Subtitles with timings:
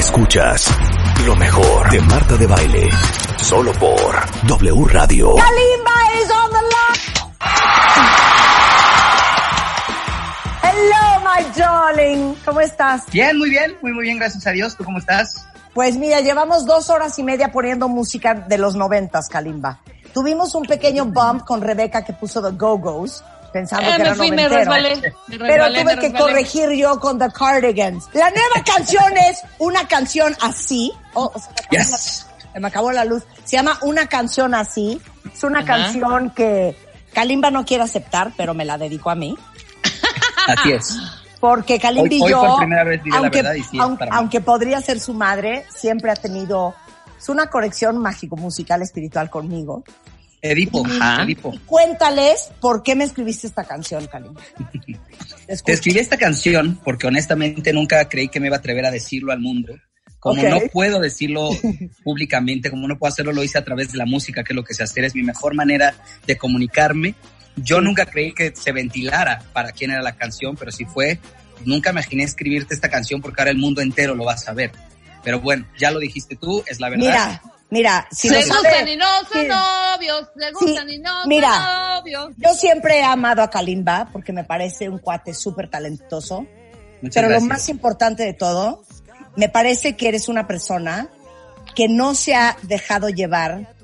[0.00, 0.66] Escuchas
[1.26, 2.88] lo mejor de Marta de Baile.
[3.36, 4.14] Solo por
[4.46, 5.34] W Radio.
[5.36, 7.00] Kalimba is on the line.
[10.62, 12.34] Hello, my darling.
[12.46, 13.04] ¿Cómo estás?
[13.12, 14.74] Bien, muy bien, muy muy bien, gracias a Dios.
[14.74, 15.46] ¿Tú cómo estás?
[15.74, 19.80] Pues mira, llevamos dos horas y media poniendo música de los noventas, Kalimba.
[20.14, 23.22] Tuvimos un pequeño bump con Rebeca que puso The Go-Go's,
[23.52, 24.58] pensando Eh, que me era fui, me noventero.
[24.58, 26.18] resbalé, me Pero tuve me que resbalé.
[26.18, 28.08] corregir yo con The Cardigans.
[28.14, 30.92] La nueva canción es una canción así.
[31.14, 32.26] Oh, se, me Yes.
[32.54, 33.22] la, me acabó la luz.
[33.44, 35.00] Se llama Una canción así.
[35.34, 35.66] Es una Ajá.
[35.66, 36.76] canción que
[37.12, 39.36] Kalimba no quiere aceptar, pero me la dedicó a mí.
[40.46, 40.96] Así es.
[41.40, 43.76] Porque Kalimba Hoy- y hoy yo, por primera vez diré la aunque, verdad y sí
[43.78, 44.16] es aun- para mí.
[44.18, 46.74] aunque podría ser su madre, siempre ha tenido
[47.18, 49.84] es una conexión mágico-musical espiritual conmigo.
[50.42, 51.22] Edipo, Ajá.
[51.22, 51.52] Edipo.
[51.66, 54.40] Cuéntales por qué me escribiste esta canción, Kalimba.
[55.64, 59.32] Te escribí esta canción porque honestamente nunca creí que me iba a atrever a decirlo
[59.32, 59.74] al mundo.
[60.18, 61.48] Como no puedo decirlo
[62.04, 64.64] públicamente, como no puedo hacerlo, lo hice a través de la música, que es lo
[64.64, 65.94] que sé hacer, es mi mejor manera
[66.26, 67.14] de comunicarme.
[67.56, 71.18] Yo nunca creí que se ventilara para quién era la canción, pero si fue,
[71.64, 74.72] nunca imaginé escribirte esta canción porque ahora el mundo entero lo va a saber.
[75.24, 77.06] Pero bueno, ya lo dijiste tú, es la verdad.
[77.06, 79.48] Mira, mira, si Se lo gustan sabe- y no son Sí.
[79.48, 81.52] novios, se gustan Sí, y no mira.
[81.54, 82.30] son novios.
[82.36, 86.46] Yo siempre he amado a Kalimba porque me parece un cuate súper talentoso.
[87.02, 88.82] Muchas Pero lo más importante de todo,
[89.36, 91.08] me parece que eres una persona
[91.74, 93.74] que no se ha dejado llevar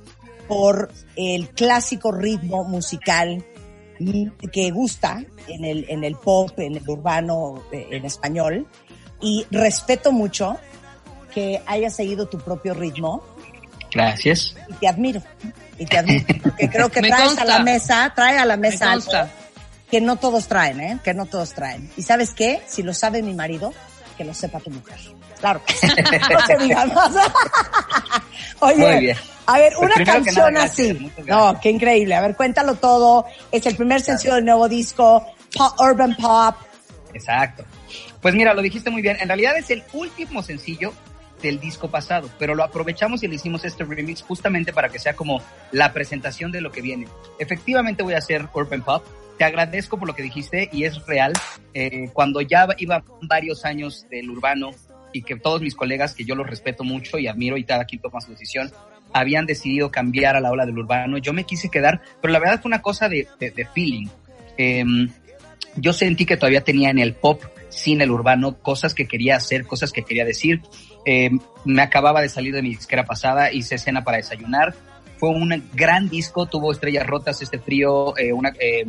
[0.48, 3.44] por el clásico ritmo musical
[4.52, 8.66] que gusta en el, en el pop, en el urbano, eh, en español.
[9.20, 10.58] Y respeto mucho
[11.32, 13.22] que hayas seguido tu propio ritmo
[13.96, 14.54] Gracias.
[14.68, 15.22] y te admiro.
[15.78, 16.24] Y te admiro.
[16.42, 17.42] Porque creo que traes consta.
[17.42, 19.10] a la mesa, trae a la Me mesa algo
[19.90, 20.98] que no todos traen, ¿eh?
[21.04, 21.90] Que no todos traen.
[21.96, 22.60] ¿Y sabes qué?
[22.66, 23.72] Si lo sabe mi marido,
[24.16, 24.98] que lo sepa tu mujer.
[25.40, 25.62] Claro.
[25.64, 25.86] que sí.
[26.32, 27.12] no se diga más.
[28.60, 29.16] Oye, Muy bien.
[29.46, 30.92] a ver, Pues una canción nada, así.
[30.92, 31.26] gracias.
[31.26, 32.14] No, qué increíble.
[32.14, 33.26] A ver, cuéntalo todo.
[33.52, 35.24] Es el primer sencillo del nuevo disco,
[35.56, 36.56] pop, Urban Pop.
[37.14, 37.64] Exacto.
[38.20, 39.16] Pues mira, lo dijiste muy bien.
[39.20, 40.92] En realidad es el último sencillo
[41.42, 45.14] del disco pasado, pero lo aprovechamos y le hicimos este remix justamente para que sea
[45.14, 45.42] como
[45.72, 47.06] la presentación de lo que viene.
[47.38, 49.04] Efectivamente voy a hacer Urban Pop.
[49.38, 51.32] Te agradezco por lo que dijiste y es real.
[51.74, 54.70] Eh, cuando ya iba varios años del urbano
[55.12, 58.00] y que todos mis colegas, que yo los respeto mucho y admiro y cada quien
[58.00, 58.72] toma su decisión,
[59.12, 62.60] habían decidido cambiar a la ola del urbano, yo me quise quedar, pero la verdad
[62.60, 64.08] fue una cosa de, de- de feeling.
[64.56, 65.10] Em,
[65.76, 69.66] yo sentí que todavía tenía en el pop, sin el urbano, cosas que quería hacer,
[69.66, 70.60] cosas que quería decir.
[71.08, 71.30] Eh,
[71.64, 74.74] me acababa de salir de mi disquera pasada, hice escena para desayunar.
[75.18, 78.84] Fue un gran disco, tuvo estrellas rotas, este frío, eh, una, eh,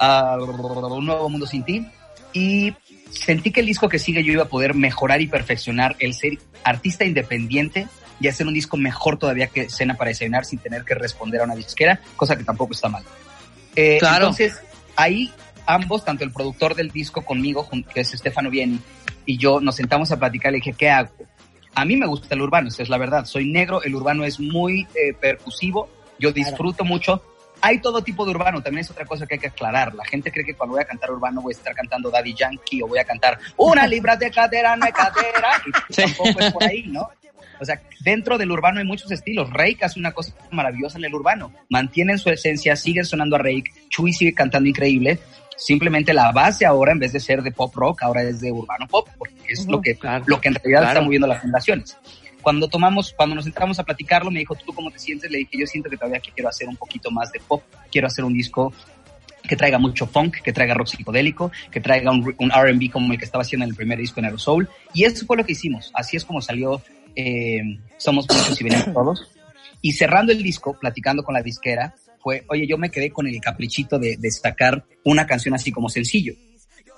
[0.00, 1.86] ah, un nuevo mundo sin ti.
[2.32, 2.74] Y
[3.10, 6.38] sentí que el disco que sigue yo iba a poder mejorar y perfeccionar el ser
[6.64, 7.86] artista independiente
[8.18, 11.44] y hacer un disco mejor todavía que escena para desayunar sin tener que responder a
[11.44, 13.04] una disquera, cosa que tampoco está mal.
[13.76, 14.26] Eh, Claro.
[14.26, 14.60] Entonces,
[14.96, 15.32] ahí
[15.66, 18.80] ambos, tanto el productor del disco conmigo, que es Stefano Vieni,
[19.24, 21.10] y yo nos sentamos a platicar, le dije, ¿qué hago?
[21.74, 23.26] A mí me gusta el urbano, esa es la verdad.
[23.26, 27.22] Soy negro, el urbano es muy eh, percusivo, yo disfruto mucho.
[27.60, 29.94] Hay todo tipo de urbano, también es otra cosa que hay que aclarar.
[29.94, 32.82] La gente cree que cuando voy a cantar urbano voy a estar cantando Daddy Yankee
[32.82, 36.64] o voy a cantar una libra de cadera, no hay cadera, y tampoco es por
[36.64, 37.08] ahí, ¿no?
[37.60, 39.50] O sea, dentro del urbano hay muchos estilos.
[39.50, 41.52] Rake hace una cosa maravillosa en el urbano.
[41.68, 43.72] Mantienen su esencia, siguen sonando a Rake.
[43.88, 45.18] Chuy sigue cantando increíble.
[45.56, 48.86] Simplemente la base ahora, en vez de ser de pop rock, ahora es de urbano
[48.86, 50.24] pop, porque es Ujú, lo, que, claro.
[50.26, 50.92] lo que en realidad Claro.
[50.98, 51.96] está moviendo las generaciones.
[52.42, 55.30] Cuando tomamos, cuando nos entramos a platicarlo, me dijo, ¿tú cómo te sientes?
[55.30, 57.62] Le dije, yo siento que todavía quiero hacer un poquito más de pop.
[57.90, 58.72] Quiero hacer un disco
[59.42, 63.18] que traiga mucho funk, que traiga rock psicodélico, que traiga un, un R&B como el
[63.18, 64.68] que estaba haciendo en el primer disco en Aerosol.
[64.92, 65.90] Y eso fue lo que hicimos.
[65.94, 66.82] Así es como salió
[67.16, 67.62] eh,
[67.96, 69.28] Somos Muchos y Venimos Todos.
[69.82, 71.94] Y cerrando el disco, platicando con la disquera,
[72.26, 75.88] fue, oye, yo me quedé con el caprichito de, de sacar una canción así como
[75.88, 76.34] sencillo.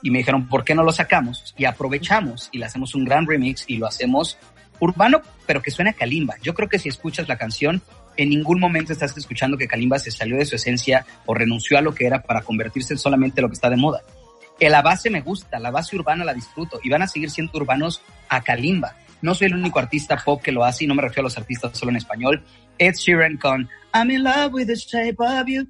[0.02, 1.54] Y me dijeron, ¿por qué no lo sacamos?
[1.58, 4.38] Y aprovechamos y le hacemos un gran remix y lo hacemos
[4.80, 6.36] urbano, pero que suena a Kalimba.
[6.42, 7.82] Yo creo que si escuchas la canción,
[8.16, 11.82] en ningún momento estás escuchando que Kalimba se salió de su esencia o renunció a
[11.82, 14.00] lo que era para convertirse en solamente lo que está de moda.
[14.58, 18.00] La base me gusta, la base urbana la disfruto y van a seguir siendo urbanos
[18.30, 18.96] a Kalimba.
[19.20, 21.36] No soy el único artista pop que lo hace y no me refiero a los
[21.36, 22.44] artistas solo en español.
[22.78, 25.66] Ed Sheeran con I'm in love with the shape of you.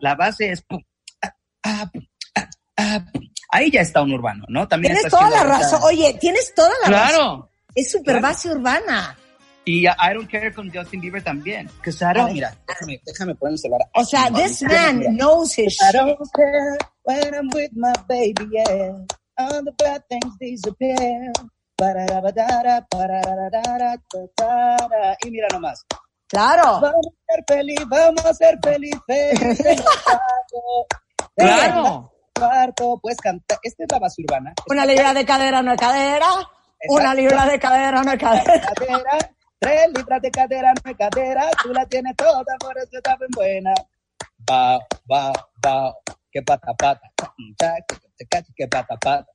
[0.00, 0.64] La base es
[1.22, 1.32] ah,
[1.62, 1.90] ah,
[2.36, 3.04] ah, ah,
[3.50, 4.66] ahí ya está un urbano, ¿no?
[4.66, 5.80] También Tienes toda la razón.
[5.84, 7.08] Oye, tienes toda la razón.
[7.10, 7.50] Claro.
[7.74, 8.22] Es super Claro.
[8.22, 9.16] base urbana.
[9.64, 11.68] Y I Don't Care con Justin Bieber también.
[11.82, 13.86] Que I don't, mira, déjame, déjame poner el celular.
[13.94, 15.10] O sea, this man Mira.
[15.12, 15.94] knows his I shit.
[15.94, 18.92] don't care when I'm with my baby, yeah.
[19.36, 21.30] all the bad things disappear.
[25.24, 25.84] Y mira nomás.
[26.28, 26.80] Claro.
[26.80, 28.58] Vamos a ser feliz, vamos a ser
[30.04, 30.86] cuarto.
[31.36, 32.12] Claro.
[32.34, 33.58] Cuarto, pues canta.
[33.62, 34.52] Esta es la base urbana.
[34.68, 36.26] Una libra de cadera no es cadera.
[36.88, 38.60] Una libra de cadera no es cadera.
[38.74, 39.18] cadera,
[39.58, 43.30] tres libras de cadera, no es cadera, tú la tienes toda, por eso está bien
[43.34, 43.74] buena.
[44.50, 44.78] Va,
[45.10, 45.32] va,
[45.64, 45.94] va,
[46.30, 47.10] que pata, pata,
[48.56, 49.26] que pata, pata,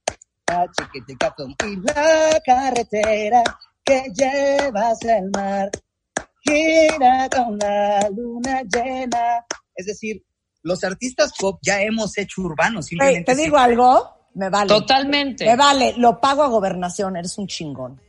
[0.77, 1.33] chiquitica,
[1.65, 3.43] y la carretera
[3.83, 5.69] que llevas al mar,
[6.41, 9.45] gira con la luna llena.
[9.75, 10.23] Es decir,
[10.61, 13.35] los artistas pop ya hemos hecho urbanos, Ey, simplemente.
[13.35, 14.67] te digo algo, me vale.
[14.67, 15.45] Totalmente.
[15.45, 18.01] Me vale, lo pago a gobernación, eres un chingón.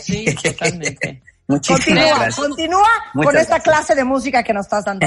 [0.00, 1.22] Sí, totalmente.
[1.46, 2.36] Muchísimas Continúa, gracias.
[2.36, 3.62] continúa con esta gracias.
[3.62, 5.06] clase de música que nos estás dando.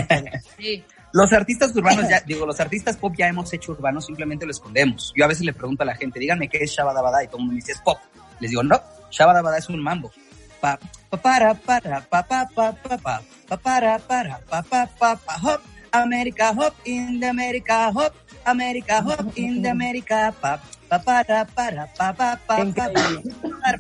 [0.57, 0.83] Sí.
[1.13, 5.13] Los artistas urbanos, ya, digo, los artistas pop ya hemos hecho urbanos, simplemente lo escondemos.
[5.15, 7.43] Yo a veces le pregunto a la gente, díganme qué es Shabadabada, y todo el
[7.43, 7.97] mundo me dice, es pop.
[8.39, 10.11] Les digo, no, Shabadabada es un mambo.
[10.59, 10.77] Pa,
[11.09, 15.37] pa, para, para, pa, pa, pa, pa, pa, pa, para, para, pa, pa, pa, pa,
[15.41, 15.61] hop,
[15.91, 18.13] America, hop, in the America, hop,
[18.45, 22.91] America, hop, in the America, pa, pa, para, para, pa, pa, pa, pa.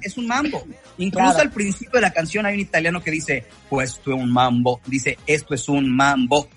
[0.01, 0.63] Es un mambo.
[0.97, 4.81] Incluso al principio de la canción hay un italiano que dice, questo es un mambo.
[4.85, 6.47] Dice, esto es un mambo.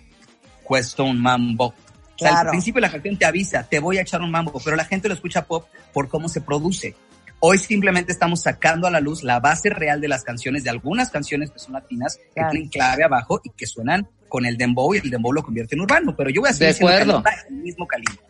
[0.70, 1.67] Questo un mambo.
[1.67, 1.75] O
[2.17, 2.38] sea, Claro.
[2.38, 5.08] al principio la canción te avisa, te voy a echar un mambo, pero la gente
[5.08, 6.94] lo escucha pop por cómo se produce.
[7.40, 11.08] Hoy simplemente estamos sacando a la luz la base real de las canciones, de algunas
[11.11, 12.50] canciones que son latinas, que Claro.
[12.50, 15.81] tienen clave abajo y que suenan con el dembow y el dembow lo convierte en
[15.81, 16.14] urbano.
[16.14, 18.20] Pero yo voy a seguir que en el mismo calibre.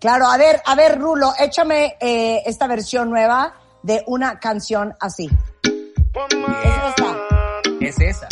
[0.00, 3.54] Claro, a ver, a ver, Rulo, échame eh, esta versión nueva
[3.84, 5.30] de una canción así.
[6.64, 7.16] Es esta.
[7.80, 8.28] Es esa.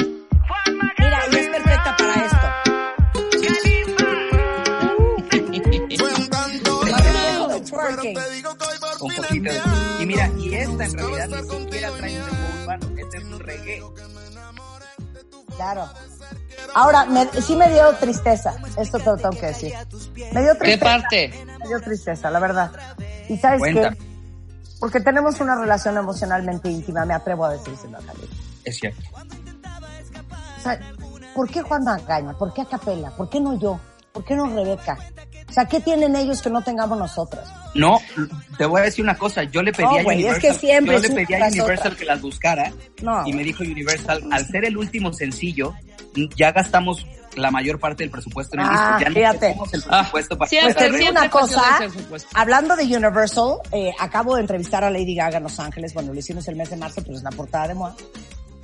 [0.98, 1.20] Mira,
[10.84, 12.86] en realidad ni siquiera trae un dembow urbano.
[12.98, 13.82] Este es un reggae.
[15.56, 15.88] Claro.
[16.74, 19.72] Ahora, me, sí me dio tristeza, esto te lo tengo que decir.
[20.32, 20.64] Me dio tristeza.
[20.64, 21.44] ¿Qué parte?
[21.60, 22.72] Me dio tristeza, la verdad.
[23.28, 23.90] ¿Y sabes Cuenta.
[23.90, 23.98] qué?
[24.80, 28.28] Porque tenemos una relación emocionalmente íntima, me atrevo a decírselo a Cali.
[28.64, 29.00] Es cierto.
[30.58, 30.80] O sea,
[31.34, 32.32] ¿por qué Juan Magaña?
[32.36, 33.10] ¿Por qué Acapela?
[33.10, 33.78] ¿Por qué no yo?
[34.12, 34.98] ¿Por qué no Rebeca?
[35.48, 37.46] O sea, ¿qué tienen ellos que no tengamos nosotros?
[37.74, 38.00] No,
[38.58, 39.44] te voy a decir una cosa.
[39.44, 41.38] Yo le pedí No, a es Universal, que siempre yo le es una pedí a
[41.38, 41.98] tras Universal otra.
[41.98, 43.22] que las buscara No.
[43.26, 45.74] y me dijo Universal, al ser el último sencillo,
[46.36, 47.06] ya gastamos
[47.36, 49.00] la mayor parte del presupuesto en el Ah, disco.
[49.00, 49.38] Ya no fíjate.
[49.40, 50.48] tenemos el presupuesto para...
[50.48, 51.62] Siempre, Pues te digo una cosa,
[52.34, 56.18] hablando de Universal, eh, acabo de entrevistar a Lady Gaga en Los Ángeles, bueno, lo
[56.20, 57.94] hicimos el mes de marzo, pero es la portada de Moa.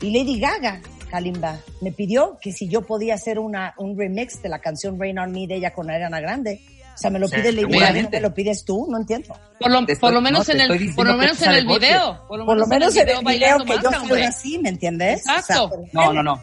[0.01, 4.49] Y Lady Gaga, Kalimba, me pidió que si yo podía hacer una, un remix de
[4.49, 6.61] la canción Rain on Me de ella con Ariana Grande.
[6.95, 9.35] O sea, me lo Sí, pide Lady Gaga, me lo pides tú, no entiendo.
[9.59, 11.53] Por lo, Te por lo estoy- menos no, en estoy el, por lo menos en
[11.53, 12.25] el video.
[12.29, 15.21] Por lo menos en el video bailando que yo fui así, ¿me entiendes?
[15.21, 15.65] Exacto.
[15.65, 16.43] O sea, por- No, no, no.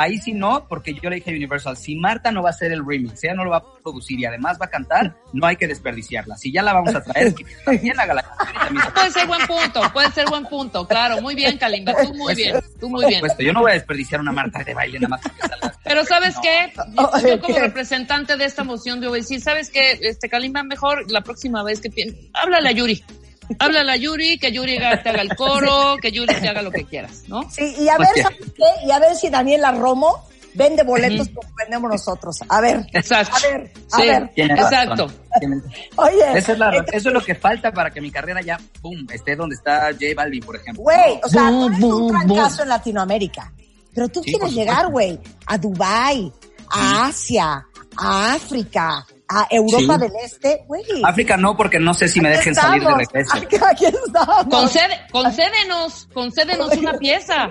[0.00, 2.70] Ahí sí no, porque yo le dije a Universal, si Marta no va a hacer
[2.70, 5.56] el remix, ella no lo va a producir y además va a cantar, no hay
[5.56, 6.36] que desperdiciarla.
[6.36, 9.46] Si ya la vamos a traer, que también haga la también se Puede ser buen
[9.48, 11.20] punto, puede ser buen punto, claro.
[11.20, 13.18] Muy bien, Kalimba, tú muy bien, tú muy bien.
[13.18, 15.74] Puesto, Yo no voy a desperdiciar una Marta de baile nada más porque salga.
[15.82, 16.72] Pero ¿sabes qué?
[17.28, 19.98] Yo como representante de esta moción debo decir, ¿sabes qué?
[20.00, 23.02] Este Kalimba mejor la próxima vez que háblale a Yuri.
[23.58, 26.70] Háblale a Yuri, que Yuri haga- te haga el coro, que Yuri te haga lo
[26.70, 27.48] que quieras, ¿no?
[27.50, 28.08] Sí, y a ver.
[28.22, 28.86] ¿sabes qué?
[28.86, 32.38] Y a ver si Daniela Romo vende boletos como vendemos nosotros.
[32.48, 33.36] A ver, Exacto.
[33.36, 34.30] a ver, a Sí, ver.
[34.50, 35.06] Exacto.
[35.06, 35.64] razón.
[35.96, 39.06] Oye, Eso es, la- eso es lo que falta para que mi carrera ya, boom,
[39.12, 40.82] esté donde está J Balvin, por ejemplo.
[40.82, 43.52] Güey, o sea, tú Boom, eres un boom, trancazo en Latinoamérica.
[43.94, 46.32] Pero tú Sí, quieres llegar, güey, a Dubai,
[46.70, 47.64] a Asia,
[47.96, 50.00] a África, a Europa Sí.
[50.00, 50.82] del Este, güey.
[51.04, 53.36] África no, porque no sé si me dejen salir de estamos, regreso.
[53.36, 54.46] Aquí, aquí estamos.
[54.50, 57.50] Concede, concédenos, concédenos una pieza.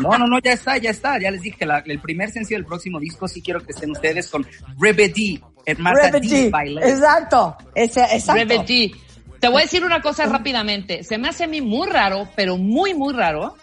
[0.00, 1.18] No, no, no, ya está, ya está.
[1.20, 4.28] Ya les dije, la- el primer sencillo del próximo disco sí quiero que estén ustedes
[4.30, 4.46] con
[4.78, 6.12] Rebedi, en Marta D.
[6.20, 6.50] Revenge.
[6.50, 6.90] Baile.
[6.90, 8.32] Exacto, ese, exacto.
[8.44, 8.94] Reveti.
[9.42, 11.02] Te voy a decir una cosa rápidamente.
[11.02, 13.56] Se me hace a mí muy raro, pero muy, muy raro,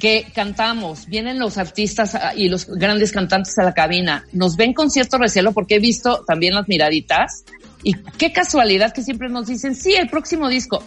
[0.00, 4.90] que cantamos, vienen los artistas y los grandes cantantes a la cabina, nos ven con
[4.90, 7.44] cierto recelo porque he visto también las miraditas
[7.84, 10.82] y qué casualidad que siempre nos dicen, sí, el próximo disco.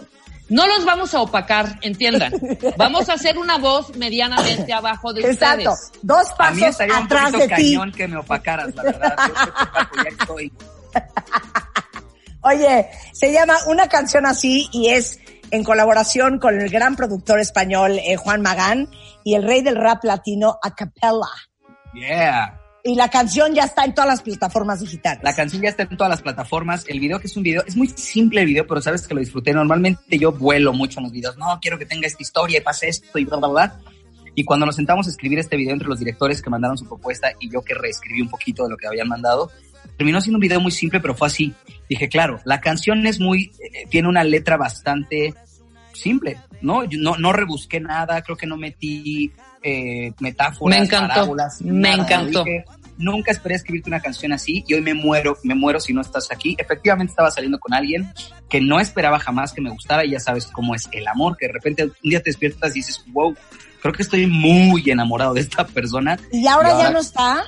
[0.50, 2.34] No los vamos a opacar, entiendan.
[2.78, 5.72] Vamos a hacer una voz medianamente abajo de Exacto.
[5.72, 5.92] ustedes.
[6.02, 7.74] Dos A mí pasos estaría un atrás poquito de ti.
[7.76, 9.16] cañón que me opacaras, la verdad.
[9.96, 10.52] Yo estoy.
[12.44, 15.20] Oye, se llama Una canción así y es
[15.52, 18.90] en colaboración con el gran productor español eh, Juan Magán
[19.24, 21.30] y el rey del rap latino a capella.
[21.94, 22.60] Yeah.
[22.84, 25.24] y la canción ya está en todas las plataformas digitales.
[25.24, 26.86] La canción ya está en todas las plataformas.
[26.88, 29.20] El video, que es un video, es muy simple el video, pero sabes que lo
[29.20, 29.54] disfruté.
[29.54, 31.38] Normalmente yo vuelo mucho en los videos.
[31.38, 33.80] No, quiero que tenga esta historia y pase esto y bla, bla, bla.
[34.36, 37.32] Y cuando nos sentamos a escribir este video entre los directores que mandaron su propuesta
[37.40, 39.52] y yo que reescribí un poquito de lo que habían mandado,
[39.98, 41.54] terminó siendo un video muy simple, pero fue así.
[41.90, 45.34] Dije, claro, la canción es muy, eh, tiene una letra bastante
[45.94, 46.84] simple, ¿no?
[46.84, 49.32] Yo no, no rebusqué nada, creo que no metí
[49.62, 52.04] eh, metáforas, Me encantó, parábolas, me nada.
[52.04, 52.44] encantó.
[52.44, 52.66] Dije,
[52.98, 56.32] nunca esperé escribirte una canción así y hoy me muero, me muero si no estás
[56.32, 56.56] aquí.
[56.58, 58.12] Efectivamente estaba saliendo con alguien
[58.50, 61.48] que no esperaba jamás que me gustara y ya sabes cómo es el amor, que
[61.48, 63.36] de repente un día te despiertas y dices, wow,
[63.82, 66.18] creo que estoy muy enamorado de esta persona.
[66.32, 67.44] Y ahora ya no está.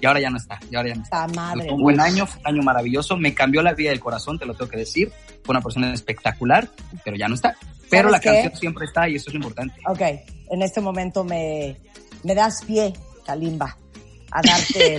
[0.00, 1.28] Y ahora ya no está, y ahora ya no está.
[1.28, 1.64] Madre.
[1.66, 4.46] Fue un buen año, fue un año maravilloso, me cambió la vida del corazón, te
[4.46, 5.12] lo tengo que decir.
[5.44, 6.68] Fue una persona espectacular,
[7.04, 7.56] pero ya no está.
[7.90, 8.28] Pero ¿Sabes la qué?
[8.42, 9.74] canción siempre está y eso es lo importante.
[9.86, 10.00] Ok,
[10.50, 11.76] en este momento me,
[12.24, 12.92] me das pie,
[13.26, 13.76] Kalimba,
[14.30, 14.96] a darte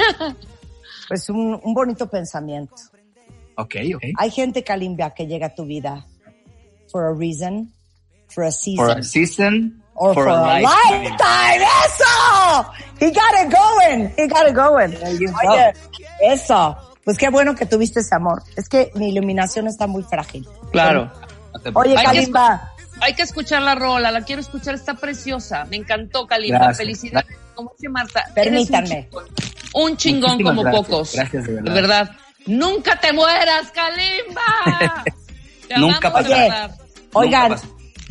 [1.07, 2.75] pues un, un bonito pensamiento.
[3.55, 4.03] Ok, ok.
[4.17, 6.05] Hay gente, Kalimba, que llega a tu vida
[6.91, 7.71] for a reason,
[8.33, 11.03] for a season, For a season, or for, a, lifetime.
[11.03, 11.63] lifetime.
[11.85, 12.71] ¡Eso!
[12.99, 14.13] He got it going.
[14.17, 14.95] He got it going.
[15.03, 15.73] Oye,
[16.23, 16.75] eso.
[17.03, 18.43] Pues qué bueno que tuviste ese amor.
[18.55, 20.47] Es que mi iluminación está muy frágil.
[20.71, 21.11] Claro.
[21.73, 22.71] Oye, Hay que Kalimba,
[23.01, 25.65] Hay que escuchar la rola, la quiero escuchar, está preciosa.
[25.65, 26.59] Me encantó, Kalimba.
[26.59, 26.77] Gracias.
[26.77, 27.37] Felicidades.
[27.55, 29.09] Como dice Marta, eres un permítanme.
[29.09, 29.25] chingón.
[29.73, 31.13] Un chingón como gracias, pocos.
[31.13, 31.63] gracias, de verdad.
[31.73, 32.11] De verdad.
[32.45, 35.03] Nunca te mueras, Kalimba.
[35.67, 36.43] Te Nunca amamos, de pasa.
[36.43, 36.75] verdad.
[37.13, 37.55] Oigan.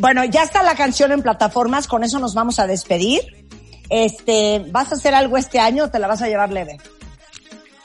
[0.01, 3.21] Bueno, ya está la canción en plataformas, con eso nos vamos a despedir.
[3.89, 6.79] Este, ¿vas a hacer algo este año o te la vas a llevar leve?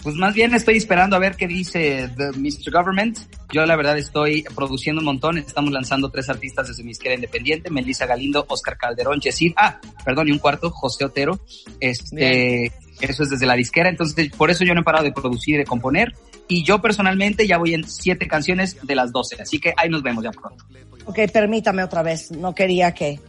[0.05, 2.71] Pues más bien estoy esperando a ver qué dice The Mr.
[2.71, 3.17] Government.
[3.51, 5.39] Yo la verdad estoy produciendo un montón.
[5.39, 7.71] Estamos lanzando tres artistas desde mi izquierda independiente.
[7.71, 9.53] Melissa Galindo, Oscar Calderón, Yesid.
[9.57, 11.39] Ah, perdón, y un cuarto, José Otero.
[11.79, 13.89] Este, eso es desde la disquera.
[13.89, 16.13] Entonces, por eso yo no he parado de producir y de componer.
[16.47, 19.41] Y yo personalmente ya voy en siete canciones de las doce.
[19.41, 20.63] Así que ahí nos vemos ya pronto.
[21.05, 22.31] Ok, permítame otra vez.
[22.31, 23.19] No quería que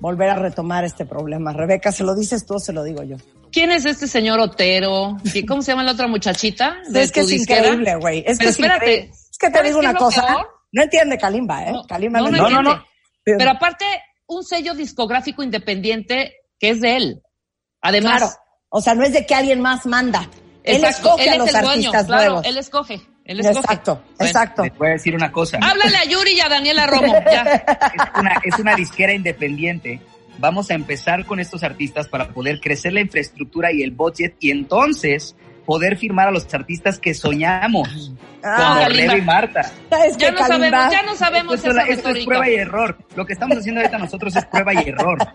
[0.00, 1.52] volver a retomar este problema.
[1.52, 3.16] Rebeca, ¿se lo dices tú o se lo digo yo?
[3.50, 5.16] ¿Quién es este señor Otero?
[5.32, 6.76] ¿Qué- ¿Cómo se llama la otra muchachita?
[6.90, 7.60] de es que es disquera?
[7.68, 8.18] increíble, güey.
[8.26, 9.00] Es que Pero espérate.
[9.10, 10.26] Es que te ¿sabes digo una cosa.
[10.26, 10.48] peor?
[10.72, 11.72] No entiende Kalimba, ¿eh?
[11.72, 12.62] No, Kalimba no, no, no entiende.
[12.70, 12.84] no, no.
[13.24, 13.84] Pero- aparte,
[14.26, 17.22] un sello discográfico independiente que es de él.
[17.80, 18.32] Además, Claro.
[18.70, 20.28] O sea, no es de que alguien más manda.
[20.64, 22.46] Él escoge él a es los el dueño, artistas claro, nuevos.
[22.46, 23.58] él escoge, él escoge.
[23.60, 24.62] Exacto, Bueno, exacto.
[24.64, 25.58] Les voy a decir una cosa.
[25.62, 27.42] Háblale a Yuri y a Daniela Romo, ya.
[27.42, 30.00] es una, es una disquera independiente.
[30.38, 34.50] Vamos a empezar con estos artistas para poder crecer la infraestructura y el budget y
[34.50, 38.12] entonces poder firmar a los artistas que soñamos.
[38.42, 38.88] Ah, como.
[38.96, 39.62] Rebe y Marta.
[39.88, 42.98] ¿Sabes Ya no sabemos, ya no sabemos Esto, es- esto es prueba y error.
[43.16, 45.16] Lo que estamos haciendo ahorita nosotros es prueba y error.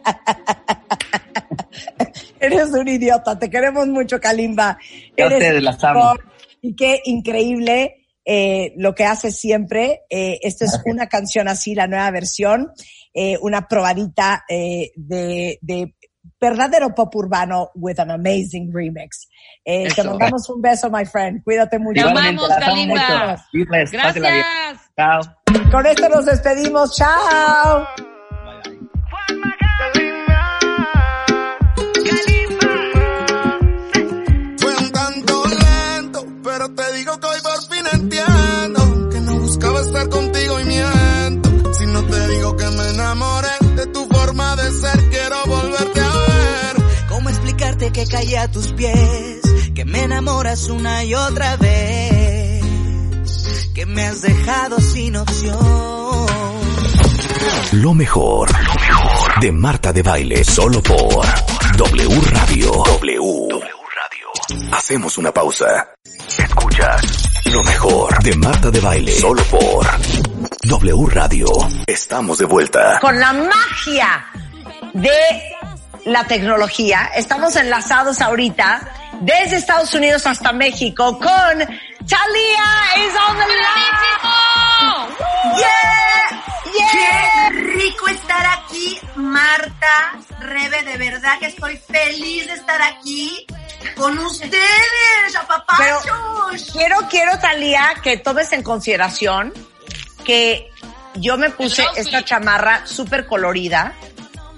[2.40, 4.78] Eres un idiota, te queremos mucho, Kalimba.
[5.16, 6.14] Eres ustedes las amo.
[6.62, 10.02] Y qué increíble eh, lo que haces siempre.
[10.10, 12.72] Eh, esto es una canción así, la nueva versión,
[13.14, 15.96] eh, una probadita eh, de, de
[16.40, 19.28] verdadero pop urbano with an amazing remix.
[19.66, 21.44] Eh, te mandamos un beso, my friend.
[21.44, 22.02] Cuídate mucho.
[22.02, 22.90] Te amamos, bien.
[23.92, 24.82] Gracias.
[24.96, 25.22] Chao.
[25.72, 26.96] Con esto nos despedimos.
[26.96, 28.09] Chao.
[48.20, 49.42] Caí a tus pies?
[49.74, 52.64] Que me enamoras una y otra vez.
[53.74, 55.58] Que me has dejado sin opción.
[57.74, 61.26] Lo mejor, lo mejor de Marta de Baile, solo por
[61.78, 62.72] W Radio.
[62.72, 63.50] W.
[63.52, 64.74] Radio.
[64.74, 65.94] Hacemos una pausa.
[66.38, 69.86] Escuchas lo mejor de Marta de Baile, solo por
[70.64, 71.48] W Radio.
[71.88, 73.00] Estamos de vuelta.
[73.00, 74.26] con la magia
[74.94, 75.59] de
[76.06, 77.12] la tecnología.
[77.16, 78.82] Estamos enlazados ahorita
[79.22, 81.58] desde Estados Unidos hasta México con
[82.08, 82.66] Talia
[82.98, 85.10] is on the line.
[85.58, 87.50] Yeah, yeah.
[87.52, 93.46] Qué rico estar aquí, Marta, Rebe, de verdad que estoy feliz de estar aquí
[93.96, 94.52] con ustedes,
[95.28, 96.70] Pero apapachos.
[96.72, 99.54] quiero, quiero, Talia, que tomes en consideración
[100.24, 100.70] que
[101.16, 103.94] yo me puse esta chamarra súper colorida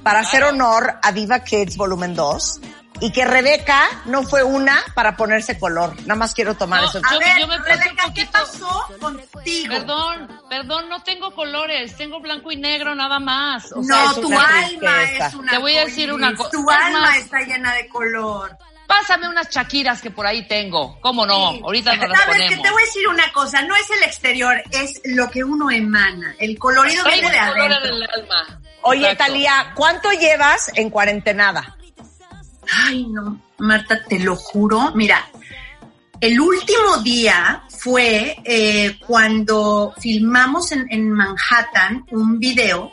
[0.03, 2.62] para hacer honor a Viva Kids Volumen 2
[3.03, 5.96] y que Rebeca no fue una para ponerse color.
[6.01, 7.01] Nada más quiero tomar No, eso.
[7.03, 9.74] A yo- ver, yo me puse un Rebeca, ¿qué pasó contigo?
[9.74, 13.72] Perdón, perdón, no tengo colores, tengo blanco y negro nada más.
[13.72, 15.27] O no, sea, tu alma tristeza.
[15.27, 17.88] es una Te voy a decir una arcoíris, co- Tu alma más- está llena de
[17.89, 18.55] color.
[19.00, 21.00] Pásame unas chaquiras que por ahí tengo.
[21.00, 21.52] ¿Cómo no?
[21.54, 21.62] Sí.
[21.64, 22.64] Ahorita nos las Sabes que ponemos.
[22.64, 26.36] te voy a decir una cosa, no es el exterior, es lo que uno emana.
[26.38, 27.90] El colorido viene de el color adentro.
[27.90, 28.62] en el alma.
[28.84, 29.24] Oye, Exacto.
[29.26, 31.78] Talía, ¿cuánto llevas en cuarentenada?
[32.86, 34.92] Ay, no, Marta, te lo juro.
[34.94, 35.26] Mira,
[36.20, 42.92] el último día fue eh, cuando filmamos en, en Manhattan un video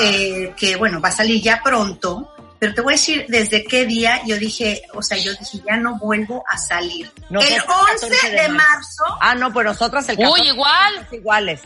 [0.00, 2.32] eh, que, bueno, va a salir ya pronto.
[2.58, 5.76] Pero te voy a decir desde qué día yo dije, o sea, yo dije, ya
[5.76, 7.12] no vuelvo a salir.
[7.30, 7.66] El el 11
[8.08, 11.08] 14 de, de marzo, Ah, no, pues nosotras el 14 Uy, igual.
[11.12, 11.60] iguales.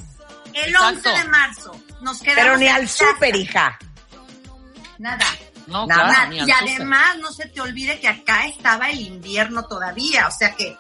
[0.53, 1.11] el Exacto.
[1.11, 3.79] 11 de marzo, nos quedamos Pero ni al súper, hija.
[4.99, 5.25] Nada.
[5.67, 6.03] No, Nada.
[6.07, 6.27] claro, Nada.
[6.27, 10.31] ni al y además, no se te olvide que acá estaba el invierno todavía, o
[10.33, 10.77] sea que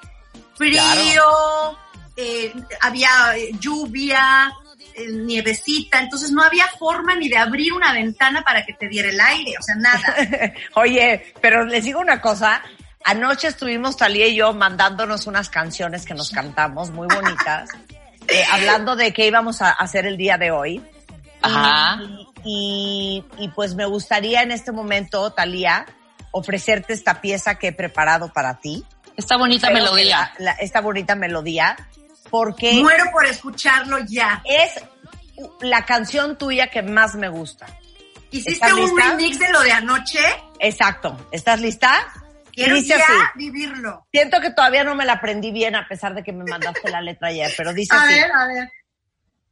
[0.56, 1.78] frío,
[2.16, 4.52] eh, había eh, lluvia,
[5.08, 9.20] nievecita, entonces no había forma ni de abrir una ventana para que te diera el
[9.20, 10.52] aire, o sea, nada.
[10.74, 12.62] Oye, pero les digo una cosa.
[13.04, 17.70] Anoche estuvimos Talía y yo mandándonos unas canciones que nos cantamos muy bonitas,
[18.28, 20.82] eh, hablando de qué íbamos a hacer el día de hoy.
[21.42, 21.98] Ajá.
[22.44, 25.86] Y, y pues me gustaría en este momento, Talía,
[26.30, 28.84] ofrecerte esta pieza que he preparado para ti.
[29.16, 30.32] Esta bonita melodía.
[30.38, 31.76] la- la- esta bonita melodía,
[32.30, 34.42] porque Muero por escucharlo ya.
[34.44, 34.72] es
[35.60, 37.66] la canción tuya que más me gusta.
[38.30, 39.10] ¿Hiciste ¿Estás un lista?
[39.10, 40.20] remix de lo de anoche?
[40.60, 41.28] Exacto.
[41.32, 42.06] ¿Estás lista?
[42.52, 43.14] Quiero dice ya así.
[43.36, 44.06] vivirlo.
[44.12, 47.00] Siento que todavía no me la aprendí bien a pesar de que me mandaste la
[47.00, 48.14] letra ayer, pero dice A así.
[48.14, 48.68] ver, a ver.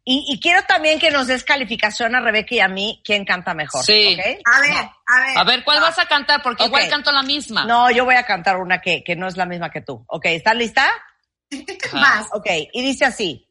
[0.05, 3.53] Y, y quiero también que nos des calificación a Rebeca y a mí quién canta
[3.53, 3.85] mejor.
[3.85, 4.17] Sí.
[4.45, 5.39] A ver, a ver.
[5.39, 6.43] A ver, ¿cuál vas a cantar?
[6.43, 7.65] Porque igual canto la misma.
[7.67, 10.05] No, yo voy a cantar una que, que no es la misma que tú.
[10.09, 10.89] Ok, ¿estás lista?
[11.93, 12.27] Más.
[12.33, 13.48] Ok, y dice así.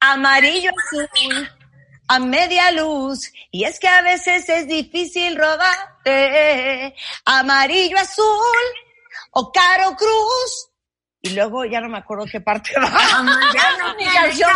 [0.00, 1.50] Amarillo azul,
[2.08, 6.94] a media luz, y es que a veces es difícil robarte.
[7.26, 8.26] Amarillo azul,
[9.32, 10.68] o caro cruz.
[11.22, 12.90] Y luego ya no me acuerdo qué parte va.
[13.54, 14.50] Ya no Mi canción.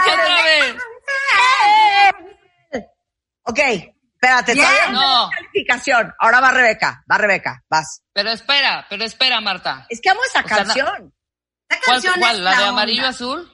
[3.47, 4.65] Ok, espérate, Bien.
[4.67, 6.15] todavía no calificación.
[6.19, 8.03] Ahora va Rebeca, va Rebeca, vas.
[8.15, 9.87] Pero espera, pero espera, Marta.
[9.91, 11.15] Es que amo esa O sea, la- canción.
[11.85, 12.37] ¿Cuál, cuál?
[12.37, 12.69] es ¿La de onda.
[12.69, 13.54] amarillo azul?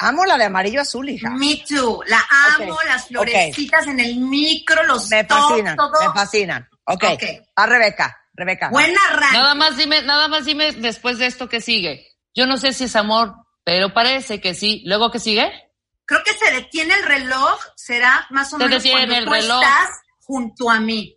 [0.00, 1.30] Amo la de amarillo azul, hija.
[1.30, 2.02] Me too.
[2.06, 2.20] La
[2.56, 5.90] amo, las florecitas en el micro, los Me fascinan, todo.
[6.00, 6.68] me fascinan.
[6.84, 7.22] Ok, Ok.
[7.58, 8.68] va Rebeca, Rebeca.
[8.70, 9.32] Buena rank.
[9.32, 12.06] Nada más dime, nada más dime después de esto que sigue.
[12.34, 13.34] Yo no sé si es amor,
[13.64, 14.82] pero parece que sí.
[14.86, 15.50] ¿Luego qué sigue?
[16.04, 19.32] Creo que se detiene el reloj, será más o Se menos detiene cuando el tú
[19.32, 19.62] reloj.
[19.62, 21.14] estás junto a mí.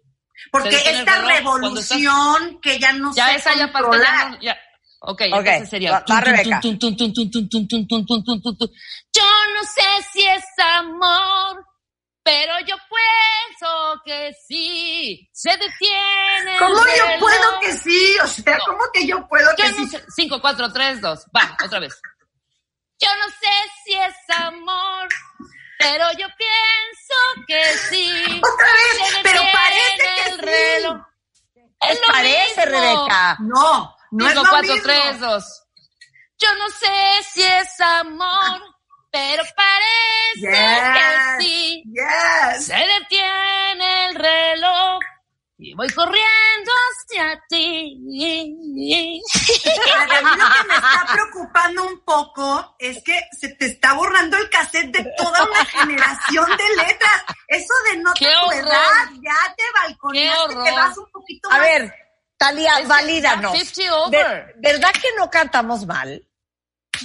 [0.51, 4.37] Porque Se esta reloj cuando estás- revolución que ya no Ya sé esa ya ya
[4.41, 4.57] ya.
[5.03, 5.31] Ok, okay.
[5.33, 6.03] entonces sería.
[6.07, 6.61] Va, Rebeca.
[6.61, 6.79] Yo no
[9.63, 9.81] sé
[10.13, 11.65] si es amor,
[12.23, 15.27] pero yo pienso que sí.
[15.33, 16.55] Se detiene.
[16.59, 18.15] ¿Cómo yo puedo que sí?
[18.23, 19.87] O sea, ¿cómo que yo puedo que no sí?
[19.87, 20.05] Sé.
[20.15, 21.25] Cinco, cuatro, tres, dos.
[21.35, 21.99] Va, otra vez.
[22.99, 23.49] Yo no sé
[23.83, 25.07] si es amor.
[25.79, 27.15] Pero yo pienso
[27.47, 28.13] que sí.
[28.37, 31.01] Otra vez, pero parece que el reloj.
[31.89, 32.79] Es parece, mismo.
[32.79, 33.37] Rebeca.
[33.39, 34.83] No, no es 5, lo 4, mismo.
[34.83, 35.63] 3, 2.
[36.39, 38.61] Yo no sé si es amor,
[39.11, 39.81] pero parece
[40.35, 40.93] Yes.
[40.93, 41.03] que
[41.43, 41.83] sí.
[41.85, 42.65] Yes.
[42.65, 44.99] Se detiene el reloj
[45.57, 47.93] y voy corriendo hacia ti.
[47.93, 47.95] A
[50.21, 54.49] mí lo que me está preocupando un poco es que se te está borrando el
[54.49, 57.23] cassette de toda una generación de letras.
[57.47, 58.55] Eso denota ¡Qué tu horror!
[58.65, 59.09] edad.
[59.21, 61.61] Ya te ¡Qué balconeaste, te vas un poquito A más.
[61.61, 61.93] ver,
[62.49, 63.53] Es que valídanos.
[63.53, 64.11] ya 50 over.
[64.25, 66.27] Ver- ¿Verdad que no cantamos mal?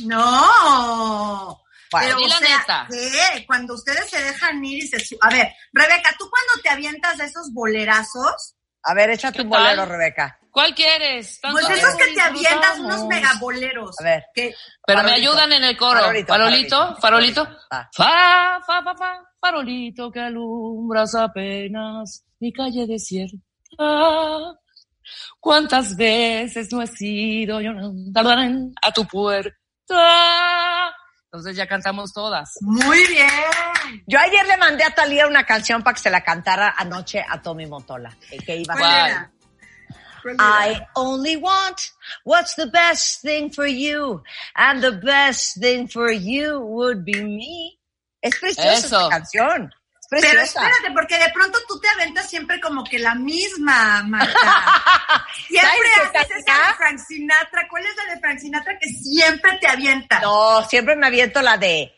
[0.05, 1.63] No.
[1.93, 2.87] Bueno, Pero, o la sea, neta.
[2.91, 3.47] ¿qué?
[3.47, 4.97] Cuando ustedes se dejan ir y se...
[5.21, 8.55] A ver, Rebeca, ¿tú cuando te avientas de esos bolerazos?
[8.89, 9.63] a ver, échate ¿Qué un tal?
[9.63, 10.39] bolero, Rebeca.
[10.51, 11.41] ¿Cuál quieres?
[11.51, 13.97] Pues esos que te avientas unos megaboleros.
[14.01, 14.25] A ver.
[14.33, 14.55] Que,
[14.87, 16.01] Pero me ayudan en el coro.
[16.01, 17.45] Farolito, Farolito, farolito.
[17.45, 17.59] farolito.
[17.71, 17.89] Ah.
[17.93, 23.37] Fa, fa, fa, fa, farolito que alumbras apenas mi calle desierta.
[25.41, 27.73] ¿Cuántas veces no he sido yo
[28.83, 29.55] a tu puerta?
[31.27, 32.57] Entonces ya cantamos todas.
[32.61, 33.29] muy bien.
[34.07, 37.43] Yo ayer le mandé a Talía una canción para que se la cantara anoche a
[37.43, 38.17] Tommy Motola.
[38.45, 39.31] Que iba a.
[40.39, 41.79] I only want
[42.25, 44.23] what's the best thing for you,
[44.57, 47.79] and the best thing for you would be me.
[48.21, 48.87] Es preciosa Eso.
[48.87, 49.73] esta canción.
[50.11, 55.27] Pero espérate, porque de pronto tú te aventas siempre como que la misma, Marta.
[55.49, 57.69] Siempre ¿Sabes qué, haces esa de Frank Sinatra.
[57.69, 60.21] ¿Cuál es la de Frank Sinatra que siempre te avienta?
[60.21, 61.93] No, siempre me aviento la de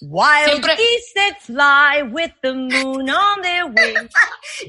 [0.00, 4.12] Wild Siempre- geese that fly with the moon on their wings.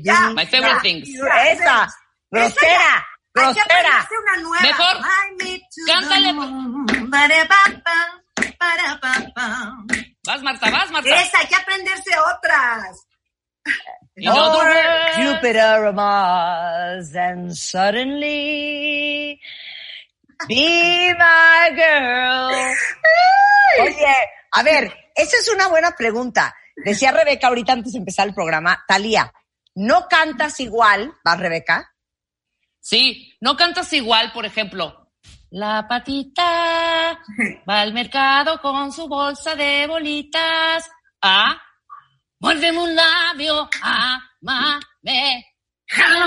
[0.02, 1.10] Ya, My favorite ya, things.
[1.10, 1.88] Esa,
[2.32, 3.08] grosera.
[3.38, 3.64] Hay que Grosera.
[3.66, 4.62] aprenderse una nueva.
[4.62, 4.98] Mejor,
[5.88, 6.34] cántale.
[8.54, 9.74] Para, pa.
[10.26, 11.10] Vas, Marta, vas, Marta.
[11.22, 13.08] Esa, hay que aprenderse otras.
[14.16, 15.18] In other Or words.
[15.18, 19.40] Jupiter or Mars, and suddenly
[20.48, 22.52] be my girl.
[23.82, 24.16] Oye,
[24.52, 26.56] a ver, esa es una buena pregunta.
[26.76, 29.34] Decía Rebeca ahorita antes de empezar el programa, Talía,
[29.76, 31.92] ¿no cantas igual, va Rebeca?
[32.80, 35.05] Sí, no cantas igual, por ejemplo.
[35.56, 37.18] La patita
[37.70, 40.92] va al mercado con su bolsa de bolitas.
[41.22, 41.56] Ah,
[42.42, 45.46] muérdeme un labio, amame.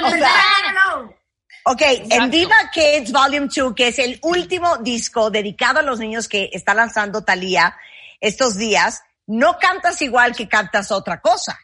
[0.03, 0.33] O sea,
[1.65, 2.31] Ok, en.
[2.31, 6.73] Viva Kids Volume 2, que es el último disco dedicado a los niños que está
[6.73, 7.77] lanzando Talía
[8.21, 11.59] estos días, no cantas igual que cantas otra cosa.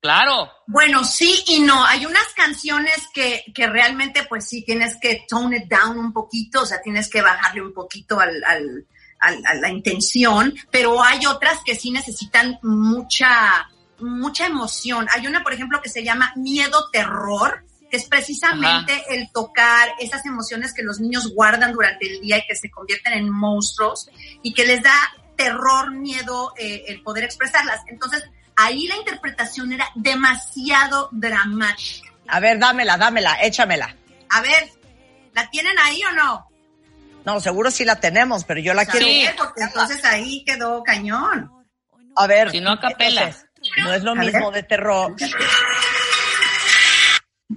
[0.00, 0.50] Claro.
[0.66, 1.84] Bueno, sí y no.
[1.84, 6.62] Hay unas canciones que, que realmente, pues sí, tienes que tone it down un poquito,
[6.62, 8.86] o sea, tienes que bajarle un poquito al, al-
[9.20, 15.06] al- a la intención, pero hay otras que sí necesitan mucha, mucha emoción.
[15.14, 20.24] Hay una, por ejemplo, que se llama Miedo Terror, que es precisamente el tocar esas
[20.24, 24.08] emociones que los niños guardan durante el día y que se convierten en monstruos
[24.42, 24.94] y que les da
[25.36, 27.80] terror, miedo, eh, el poder expresarlas.
[27.88, 28.24] Entonces,
[28.56, 32.10] ahí la interpretación era demasiado dramática.
[32.28, 33.96] A ver, dámela, dámela, échamela.
[34.28, 34.68] A ver,
[35.34, 36.46] ¿la tienen ahí o no?
[37.24, 39.06] No, seguro sí la tenemos, pero yo la quiero.
[39.06, 39.26] Sí.
[39.36, 41.50] Porque entonces ahí quedó cañón.
[42.16, 42.50] A ver.
[42.50, 43.34] Si no, a capela.
[43.78, 44.62] No es lo A mismo ver.
[44.62, 45.14] de terror.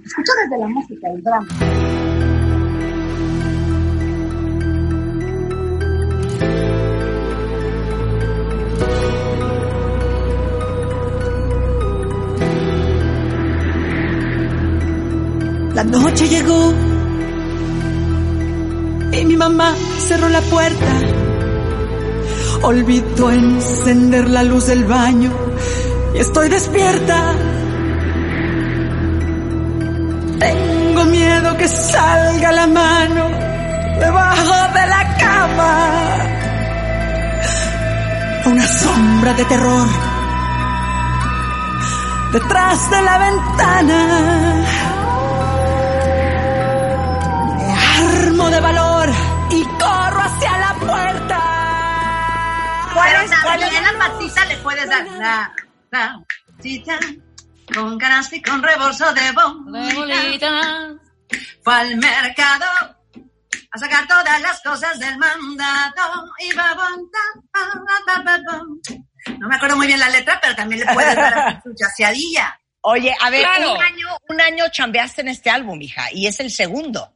[0.04, 1.46] Escucha desde la música, el drama.
[15.74, 16.72] La noche llegó
[19.12, 20.92] y mi mamá cerró la puerta.
[22.62, 25.32] Olvidó encender la luz del baño
[26.14, 27.34] y estoy despierta.
[30.38, 33.28] Tengo miedo que salga la mano
[33.98, 35.88] debajo de la cama.
[38.46, 39.88] Una sombra de terror
[42.32, 44.83] detrás de la ventana.
[53.56, 53.70] ¿Cuál Pero es?
[53.70, 53.74] ¿Cuál es?
[53.74, 55.54] también a Martita le puedes dar la,
[55.90, 56.20] la,
[56.60, 56.98] tita,
[57.74, 60.20] con ganas y con rebolso de De bolita.
[60.22, 60.94] bolita.
[61.62, 62.64] Fue al mercado
[63.70, 66.26] a sacar todas las cosas del mandado.
[66.40, 67.10] Y bom.
[69.38, 72.58] No me acuerdo muy bien la letra, pero también le puedes dar su chaseadilla.
[72.82, 73.72] Oye, a ver, Claro.
[73.74, 77.13] un año, un año chambeaste en este álbum, hija, y es el segundo.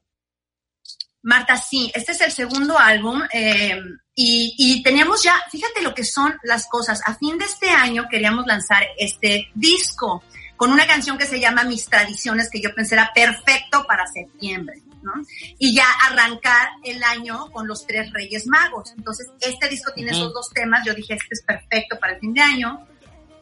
[1.29, 3.79] Marta, sí, este es el segundo álbum eh,
[4.15, 7.03] y, y teníamos ya, fíjate lo que son las cosas.
[7.05, 10.23] A fin de este año queríamos lanzar este disco
[10.57, 14.83] con una canción que se llama Mis Tradiciones, que yo pensé era perfecto para septiembre,
[15.03, 15.13] ¿no?
[15.59, 18.95] Y ya arrancar el año con los tres Reyes Magos.
[18.97, 22.33] Entonces, este disco tiene esos dos temas, yo dije, este es perfecto para el fin
[22.33, 22.87] de año.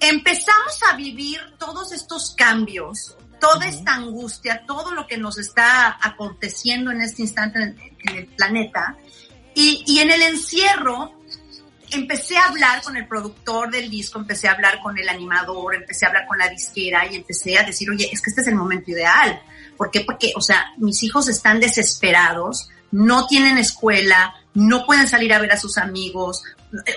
[0.00, 6.90] Empezamos a vivir todos estos cambios, toda esta angustia, todo lo que nos está aconteciendo
[6.90, 8.96] en este instante en, en el planeta.
[9.54, 11.12] Y, y en el encierro
[11.90, 16.04] empecé a hablar con el productor del disco, empecé a hablar con el animador, empecé
[16.04, 18.56] a hablar con la disquera y empecé a decir, oye, es que este es el
[18.56, 19.40] momento ideal.
[19.76, 20.00] ¿Por qué?
[20.00, 25.52] Porque, o sea, mis hijos están desesperados, no tienen escuela, no pueden salir a ver
[25.52, 26.42] a sus amigos.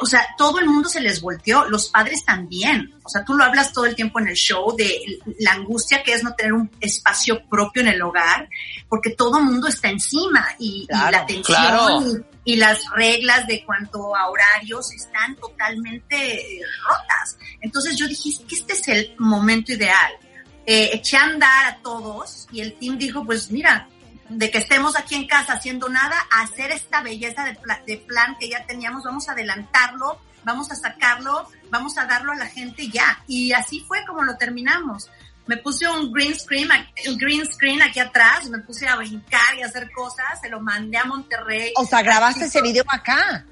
[0.02, 2.94] O sea, todo el mundo se les volteó, los padres también.
[3.04, 6.14] O sea, tú lo hablas todo el tiempo en el show de la angustia que
[6.14, 8.50] es no tener un espacio propio en el hogar,
[8.88, 12.02] porque todo el mundo está encima y, la tensión claro.
[12.02, 17.38] y, y las reglas de cuanto a horarios están totalmente eh, rotas.
[17.62, 20.12] Entonces yo dije, que este es el momento ideal.
[20.66, 23.88] Eh, eché a andar a todos y el team dijo, pues mira,
[24.30, 27.98] de que estemos aquí en casa haciendo nada, a hacer esta belleza de, pla- de
[27.98, 32.48] plan que ya teníamos, vamos a adelantarlo, vamos a sacarlo, vamos a darlo a la
[32.48, 33.24] gente ya.
[33.28, 35.10] Y así fue como lo terminamos.
[35.48, 36.70] Me puse un green screen,
[37.08, 40.60] un green screen aquí atrás, me puse a brincar y a hacer cosas, se lo
[40.62, 41.74] mandé a Monterrey.
[41.76, 43.46] O sea, grabaste ese video acá.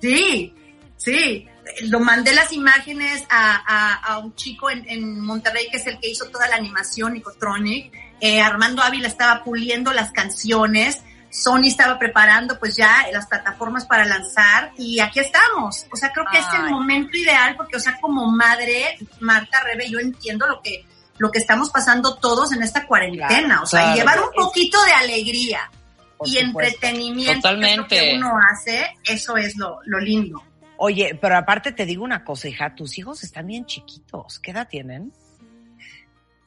[0.00, 0.54] Sí,
[0.96, 1.46] sí.
[1.82, 5.98] Lo mandé las imágenes a, a, a un chico en, en Monterrey que es el
[5.98, 7.92] que hizo toda la animación, Nicotronic.
[8.26, 11.02] Eh, Armando Ávila estaba puliendo las canciones.
[11.30, 15.84] Sony estaba preparando pues ya las plataformas para lanzar y aquí estamos.
[15.92, 19.90] O sea, creo que es el momento ideal porque, o sea, como madre, Marta Rebe,
[19.90, 20.86] yo entiendo lo que
[21.18, 23.96] lo que estamos pasando todos en esta cuarentena, Claro, o sea, claro.
[23.96, 25.70] llevar un poquito de alegría
[26.16, 26.74] Por y supuesto.
[26.76, 27.88] entretenimiento Totalmente.
[27.88, 30.42] que es lo que uno hace, eso es lo, lo lindo.
[30.78, 34.40] Oye, pero aparte te digo una cosa, hija, tus hijos están bien chiquitos.
[34.40, 35.12] ¿Qué edad tienen?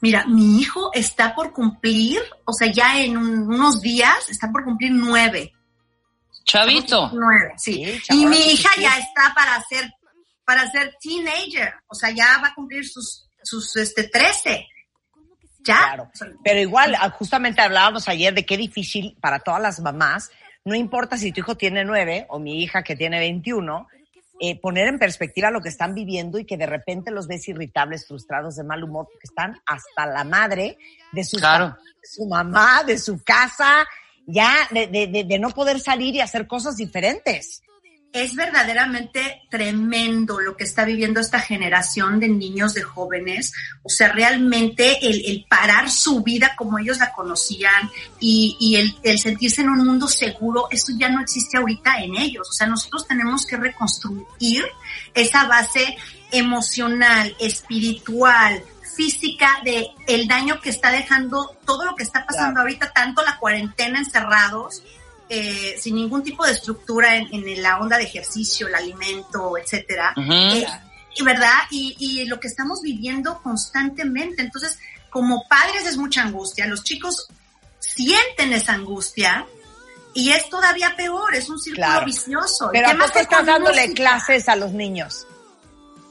[0.01, 4.63] Mira, mi hijo está por cumplir, o sea, ya en un- unos días está por
[4.63, 5.53] cumplir nueve.
[6.43, 7.09] Chavito.
[7.13, 7.83] Nueve, sí.
[8.03, 8.81] Sí, y mi hija sí.
[8.81, 9.91] ya está para ser,
[10.45, 14.67] para ser teenager, o sea, ya va a cumplir sus, sus, este, trece.
[15.65, 15.77] Ya.
[15.77, 16.11] Claro.
[16.43, 20.31] Pero igual, ah, justamente hablábamos ayer de qué difícil para todas las mamás,
[20.63, 23.87] no importa si tu hijo tiene nueve o mi hija que tiene 21,
[24.39, 28.07] eh, poner en perspectiva lo que están viviendo y que de repente los ves irritables,
[28.07, 30.77] frustrados, de mal humor, porque están hasta la madre
[31.11, 31.69] de su, Claro.
[32.01, 33.85] de su mamá, de su casa,
[34.25, 37.63] ya de, de- de- de no poder salir y hacer cosas diferentes.
[38.13, 43.53] Es verdaderamente tremendo lo que está viviendo esta generación de niños, de jóvenes.
[43.83, 47.89] O sea, realmente el, el parar su vida como ellos la conocían
[48.19, 52.15] y, y el, el sentirse en un mundo seguro, eso ya no existe ahorita en
[52.15, 52.49] ellos.
[52.49, 54.65] O sea, nosotros tenemos que reconstruir
[55.13, 55.97] esa base
[56.31, 58.63] emocional, espiritual,
[58.97, 63.37] física de el daño que está dejando todo lo que está pasando ahorita, tanto la
[63.37, 64.81] cuarentena encerrados,
[65.29, 70.13] eh, sin ningún tipo de estructura en, en la onda de ejercicio, el alimento, etcétera.
[70.17, 70.65] Eh,
[71.15, 71.53] y ¿Verdad?
[71.71, 74.41] Y, y lo que estamos viviendo constantemente.
[74.41, 74.77] Entonces,
[75.09, 76.67] como padres es mucha angustia.
[76.67, 77.27] Los chicos
[77.79, 79.45] sienten esa angustia
[80.13, 81.33] y es todavía peor.
[81.35, 82.05] Es un círculo Claro.
[82.05, 82.69] vicioso.
[82.71, 83.95] Pero ¿Qué ¿a más poco que estás dándole música?
[83.95, 85.25] clases a los niños?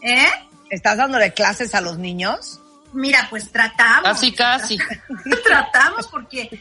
[0.02, 0.26] ¿Eh?
[0.70, 2.58] ¿Estás dándole clases a los niños?
[2.92, 4.02] Mira, pues tratamos.
[4.10, 4.78] Casi, casi.
[5.44, 6.60] tratamos porque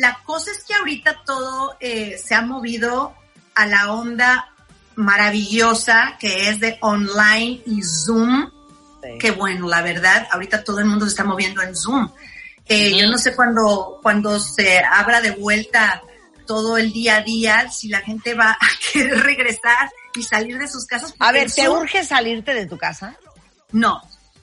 [0.00, 3.14] la cosa es que ahorita todo eh, se ha movido
[3.54, 4.48] a la onda
[4.96, 8.50] maravillosa que es de online y Zoom.
[9.18, 12.08] Que bueno, la verdad, ahorita todo el mundo se está moviendo en Zoom.
[12.66, 16.02] Eh, Yo no sé cuando, cuando se abra de vuelta
[16.46, 20.68] todo el día a día, si la gente va a querer regresar y salir de
[20.68, 21.14] sus casas.
[21.18, 23.16] A ver, ¿te Zoom- urge salirte de tu casa?
[23.72, 24.00] No,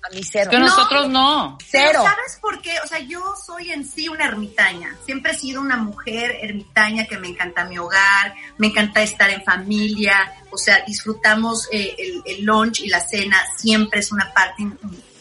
[0.08, 0.50] A mí cero.
[0.50, 1.58] Que nosotros no.
[1.68, 1.90] Cero.
[1.92, 2.76] Pero ¿sabes por qué?
[2.84, 4.96] O sea, yo soy en sí una ermitaña.
[5.06, 9.44] Siempre he sido una mujer ermitaña que me encanta mi hogar, me encanta estar en
[9.44, 10.34] familia.
[10.50, 13.38] O sea, disfrutamos eh, el, el lunch y la cena.
[13.58, 14.66] Siempre es una parte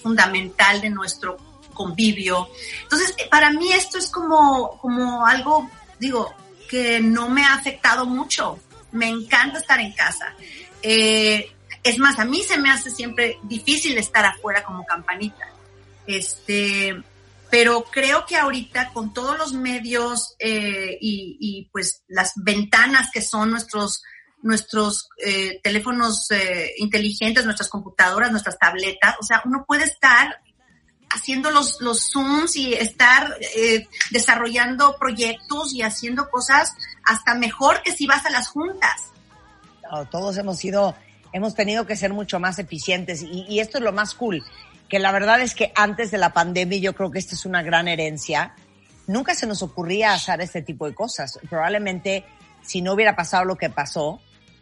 [0.03, 1.37] fundamental de nuestro
[1.75, 2.49] convivio.
[2.83, 5.69] Entonces, eh, para mí esto es como, como algo,
[5.99, 6.33] digo,
[6.69, 8.59] que no me ha afectado mucho.
[8.93, 10.33] Me encanta estar en casa.
[10.83, 11.56] Eh,
[11.89, 15.49] es más, a mí se me hace siempre difícil estar afuera como campanita.
[16.07, 17.03] Este,
[17.51, 23.51] pero creo que ahorita con todos los medios eh, y, pues las ventanas que son
[23.51, 24.03] nuestros
[24.43, 30.41] nuestros eh, teléfonos eh, inteligentes, nuestras computadoras, nuestras tabletas, o sea, uno puede estar
[31.11, 33.39] haciendo los, los Zooms y estar
[34.11, 39.11] desarrollando proyectos y haciendo cosas hasta mejor que si vas a las juntas.
[40.11, 40.95] Todos hemos sido,
[41.37, 44.43] hemos tenido que ser mucho más eficientes y, esto es lo más cool,
[44.89, 47.63] que la verdad es que antes de la pandemia yo creo que esta es una
[47.63, 48.55] gran herencia.
[49.07, 51.39] Nunca se nos ocurría hacer este tipo de cosas.
[51.51, 52.25] Probablemente
[52.63, 54.21] si no hubiera pasado lo que pasó,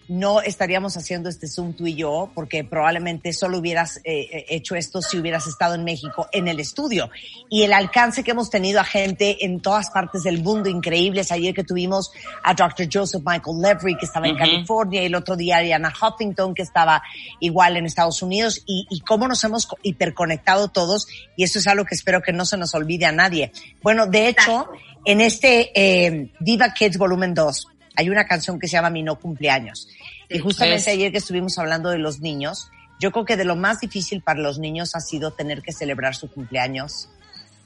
[0.09, 5.01] no estaríamos haciendo este Zoom tú y yo, porque probablemente solo hubieras eh, hecho esto
[5.01, 7.11] si hubieras estado en México en el estudio.
[7.49, 11.33] Y el alcance que hemos tenido a gente en todas partes del mundo, increíbles.
[11.33, 12.11] Ayer que tuvimos
[12.43, 12.89] a Dr.
[12.93, 14.41] Joseph Michael Levry, que estaba en Ujú.
[14.45, 17.03] California, y el otro día a Ariana Huffington, que estaba
[17.41, 21.67] igual en Estados Unidos, y, y cómo nos hemos co- hiperconectado todos, y eso es
[21.67, 23.53] algo que espero que no se nos olvide a nadie.
[23.83, 24.69] Bueno, de hecho,
[25.07, 29.19] en este eh, Diva Kids Volumen 2, hay una canción que se llama Mi No
[29.19, 29.89] Cumpleaños.
[30.29, 32.69] Y justamente Es- ayer que estuvimos hablando de los niños,
[33.01, 36.15] yo creo que de lo más difícil para los niños ha sido tener que celebrar
[36.15, 37.09] su cumpleaños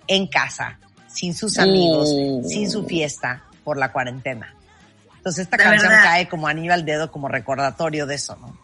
[0.06, 2.42] en casa, sin sus amigos, Uh.
[2.48, 4.54] sin su fiesta, por la cuarentena.
[5.18, 6.04] Entonces esta canción verdad.
[6.04, 8.56] cae como anillo al dedo, como recordatorio de eso, ¿no?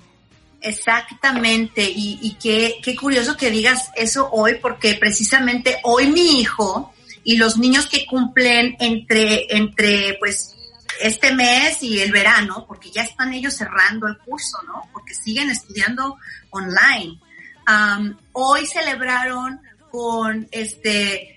[0.62, 6.94] Exactamente, y, y qué, qué curioso que digas eso hoy, porque precisamente hoy mi hijo
[7.22, 10.54] y los niños que cumplen entre, entre pues
[11.00, 14.88] este mes y el verano, porque ya están ellos cerrando el curso, ¿no?
[14.92, 16.16] Porque siguen estudiando
[16.50, 17.20] online.
[17.66, 21.30] Am, hoy celebraron con este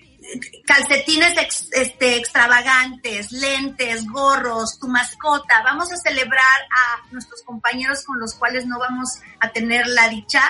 [0.66, 5.62] calcetines ex- este, extravagantes, lentes, gorros, tu mascota.
[5.64, 10.42] Vamos a celebrar a nuestros compañeros con los cuales no vamos a tener la dicha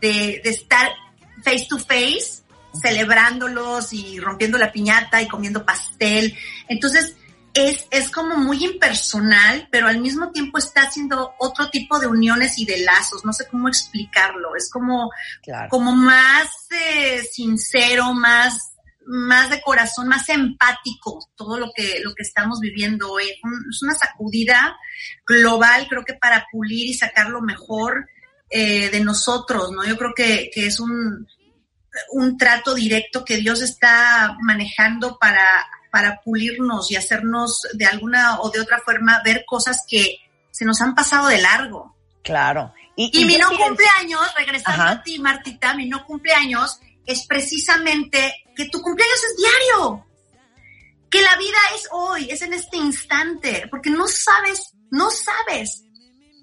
[0.00, 0.90] de, de estar
[1.44, 2.42] face to face,
[2.80, 6.34] celebrándolos y rompiendo la piñata y comiendo pastel.
[6.68, 7.14] Entonces,
[7.56, 12.58] es, es como muy impersonal, pero al mismo tiempo está haciendo otro tipo de uniones
[12.58, 13.24] y de lazos.
[13.24, 14.54] No sé cómo explicarlo.
[14.54, 15.10] Es como,
[15.70, 18.74] como más eh, sincero, más,
[19.06, 23.24] más de corazón, más empático todo lo que, lo que estamos viviendo hoy.
[23.24, 24.76] Es una sacudida
[25.26, 28.06] global, creo que para pulir y sacar lo mejor
[28.50, 29.82] eh, de nosotros, ¿no?
[29.86, 31.26] Yo creo que, que es un,
[32.12, 38.50] un trato directo que Dios está manejando para para pulirnos y hacernos de alguna o
[38.50, 40.18] de otra forma ver cosas que
[40.50, 41.96] se nos han pasado de largo.
[42.22, 42.74] Claro.
[42.96, 48.82] Y, mi no cumpleaños, regresando a ti, Martita, mi no cumpleaños es precisamente que tu
[48.82, 50.06] cumpleaños es diario.
[51.10, 55.82] Que la vida es hoy, es en este instante, porque no sabes, no sabes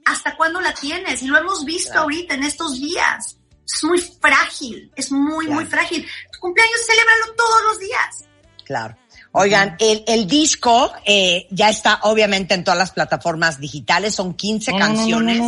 [0.03, 1.21] hasta cuándo la tienes.
[1.21, 3.37] Y lo hemos visto ahorita en estos días.
[3.71, 6.03] Es muy frágil, es muy, muy frágil.
[6.31, 8.25] Tu cumpleaños, celébralo todos los días.
[8.65, 8.97] Claro.
[9.35, 14.73] Oigan, el, el disco eh, ya está obviamente en todas las plataformas digitales, son 15
[14.77, 15.41] canciones.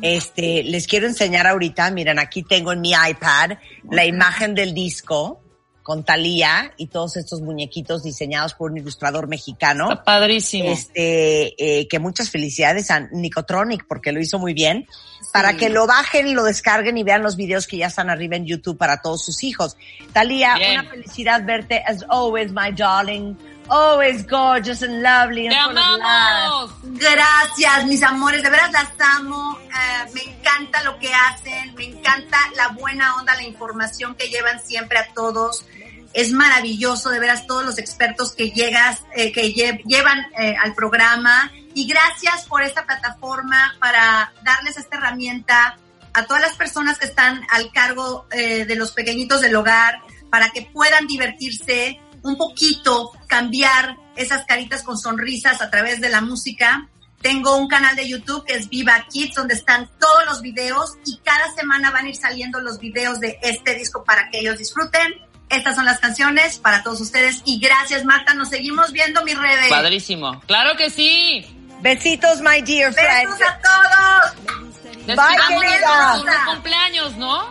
[0.00, 3.58] este, les quiero enseñar ahorita, miren, aquí tengo en mi iPad
[3.90, 5.42] la imagen del disco
[5.82, 9.90] con Talía y todos estos muñequitos diseñados por un ilustrador mexicano.
[9.90, 10.70] Está padrísimo.
[10.70, 14.86] Este, eh, que muchas felicidades a Nicotronic porque lo hizo muy bien.
[15.32, 18.46] Para que lo bajen, lo descarguen y vean los videos que ya están arriba en
[18.46, 19.76] YouTube para todos sus hijos.
[20.12, 23.36] Talía, una felicidad verte as always, my darling.
[23.70, 25.48] Always gorgeous and lovely.
[25.48, 26.72] ¡Te amamos!
[26.82, 28.42] Gracias, mis amores.
[28.42, 29.58] De veras las amo.
[29.60, 31.74] Eh, me encanta lo que hacen.
[31.74, 35.66] Me encanta la buena onda, la información que llevan siempre a todos
[36.12, 41.50] es maravilloso de veras todos los expertos que llegas, eh, que llevan eh, al programa
[41.74, 45.78] y gracias por esta plataforma para darles esta herramienta
[46.14, 50.50] a todas las personas que están al cargo eh, de los pequeñitos del hogar para
[50.50, 56.88] que puedan divertirse un poquito, cambiar esas caritas con sonrisas a través de la música.
[57.22, 61.18] Tengo un canal de YouTube que es Viva Kids, donde están todos los videos y
[61.18, 65.27] cada semana van a ir saliendo los videos de este disco para que ellos disfruten
[65.50, 69.68] estas son las canciones para todos ustedes y gracias Marta, nos seguimos viendo mi redes.
[69.68, 71.46] Padrísimo, claro que sí.
[71.80, 73.30] Besitos, my dear friend.
[73.30, 74.58] Besos a todos.
[75.06, 77.48] Despidámonos con cumpleaños, ¿no?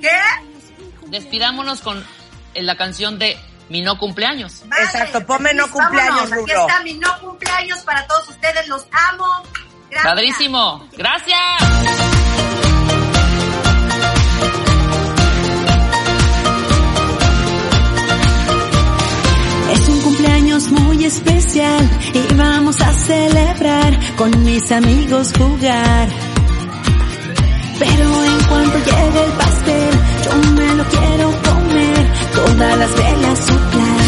[0.00, 0.18] ¿Qué?
[1.06, 2.04] Despidámonos con
[2.54, 3.36] la canción de
[3.68, 4.62] Mi no cumpleaños.
[4.80, 9.42] Exacto, ponme no cumpleaños, Aquí está mi no cumpleaños para todos ustedes, los amo.
[9.90, 10.12] Gracias.
[10.12, 12.19] Padrísimo, gracias.
[21.10, 26.08] Especial y vamos a celebrar con mis amigos jugar.
[27.78, 29.92] Pero en cuanto llegue el pastel,
[30.24, 32.02] yo me lo quiero comer,
[32.34, 34.04] todas las velas soplar.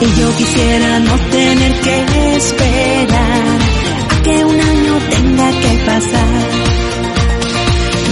[0.00, 3.58] Y yo quisiera no tener que esperar
[4.12, 6.42] a que un año tenga que pasar.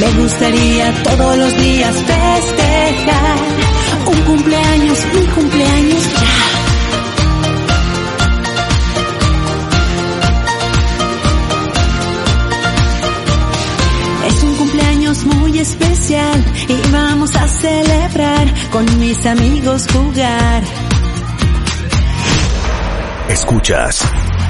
[0.01, 3.39] Me gustaría todos los días festejar
[4.07, 6.60] un cumpleaños, mi cumpleaños ya.
[15.61, 20.63] Especial y vamos a celebrar con mis amigos jugar.
[23.29, 24.03] Escuchas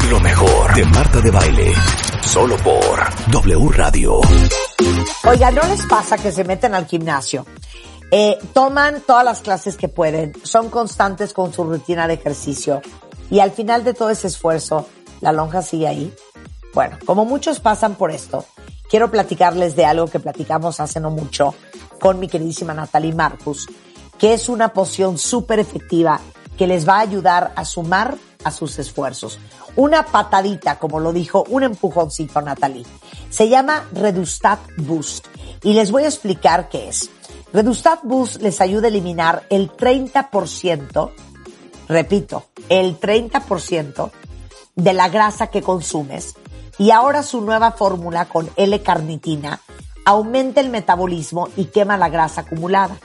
[0.09, 1.75] lo mejor de Marta de Baile,
[2.23, 2.99] solo por
[3.31, 4.21] W Radio.
[5.25, 7.45] Oiga, ¿no les pasa que se meten al gimnasio?
[8.11, 12.81] Eh, toman todas las clases que pueden, son constantes con su rutina de ejercicio
[13.31, 14.89] y al final de todo ese esfuerzo,
[15.21, 16.15] la lonja sigue ahí.
[16.73, 18.47] Bueno, como muchos pasan por esto,
[18.91, 21.55] quiero platicarles de algo que platicamos hace no mucho
[22.01, 23.69] con mi queridísima Natalie Marcus,
[24.19, 26.21] que es una poción súper efectiva
[26.59, 29.39] que les va a ayudar a sumar a sus esfuerzos.
[29.77, 32.85] Una patadita, como lo dijo, un empujoncito Natalie.
[33.31, 35.27] Se llama Redustat Boost
[35.63, 37.11] y les voy a explicar qué es.
[37.53, 41.11] Redustat Boost les ayuda a eliminar el 30%,
[41.89, 44.11] repito, el 30%
[44.75, 46.35] de la grasa que consumes
[46.81, 49.61] y ahora su nueva fórmula con L-carnitina
[50.07, 52.97] aumenta el metabolismo y quema la grasa acumulada.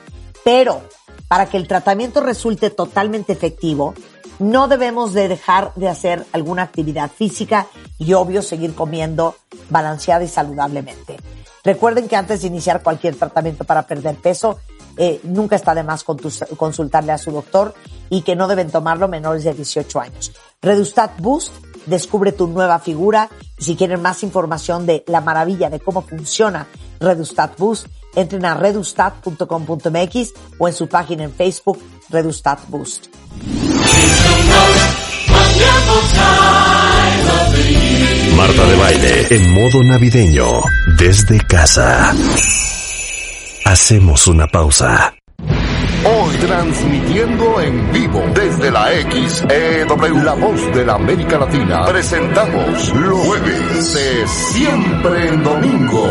[0.45, 0.81] Pero
[1.27, 3.93] para que el tratamiento resulte totalmente efectivo,
[4.39, 9.35] no debemos de dejar de hacer alguna actividad física y obvio seguir comiendo
[9.69, 11.17] balanceada y saludablemente.
[11.61, 14.57] Recuerden que antes de iniciar cualquier tratamiento para perder peso,
[14.95, 17.73] eh, nunca está de más consultarle a su doctor
[18.09, 20.31] y que no deben tomarlo menores de 18 años.
[20.61, 21.51] Redustat Boost,
[21.85, 26.67] Descubre tu nueva figura y si quieren más información de la maravilla de cómo funciona
[26.99, 31.79] Redustat Boost, entren a redustat.com.mx o en su página en Facebook
[32.09, 33.07] Redustat Boost.
[38.35, 40.45] Marta de baile en modo navideño
[40.97, 42.13] desde casa.
[43.65, 45.14] Hacemos una pausa.
[46.07, 53.19] Hoy transmitiendo en vivo desde la XEW, la voz de la América Latina, presentamos los
[53.25, 56.07] jueves de Siempre en Domingo.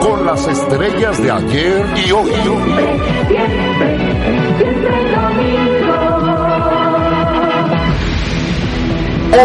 [0.00, 2.32] Con las estrellas de ayer y hoy.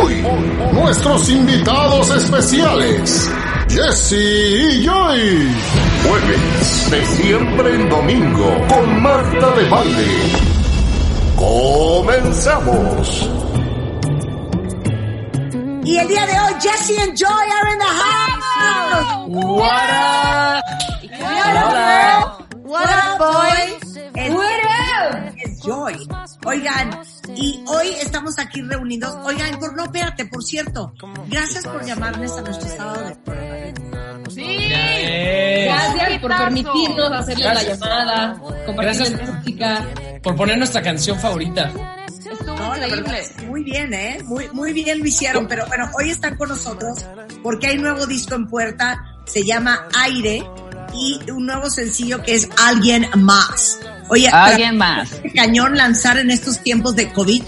[0.01, 0.25] Hoy,
[0.73, 3.31] nuestros invitados especiales,
[3.69, 5.51] Jesse y Joy.
[6.07, 10.07] Jueves de siempre en domingo con Marta de Baile.
[11.35, 13.29] Comenzamos.
[15.83, 19.05] Y el día de hoy, Jesse and Joy are in the house.
[19.27, 20.63] What up?
[21.19, 23.97] What up, What up, boys?
[24.15, 25.26] Es- What up?
[25.67, 26.07] Joy.
[26.45, 26.99] Oigan,
[27.35, 29.13] y hoy estamos aquí reunidos.
[29.23, 30.93] Oigan, por no, espérate, por cierto,
[31.27, 33.73] gracias por llamarles a nuestro sábado de
[34.29, 34.69] Sí.
[35.65, 38.33] Gracias por permitirnos hacerles la llamada,
[38.65, 39.11] compartir Gracias.
[39.11, 39.85] la música.
[40.23, 41.71] por poner nuestra canción favorita.
[42.07, 43.23] Estuvo No, increíble.
[43.47, 44.19] muy bien, ¿eh?
[44.25, 47.05] Muy, muy bien lo hicieron, pero bueno, hoy están con nosotros
[47.43, 50.43] porque hay nuevo disco en puerta, se llama Aire
[50.99, 53.79] y un nuevo sencillo que es Alguien Más.
[54.09, 55.09] Oye, Alguien más.
[55.35, 57.43] cañón lanzar en estos tiempos de COVID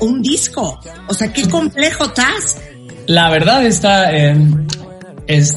[0.00, 0.80] un disco.
[1.08, 2.58] O sea, qué complejo estás.
[3.06, 4.36] La verdad está eh,
[5.26, 5.56] es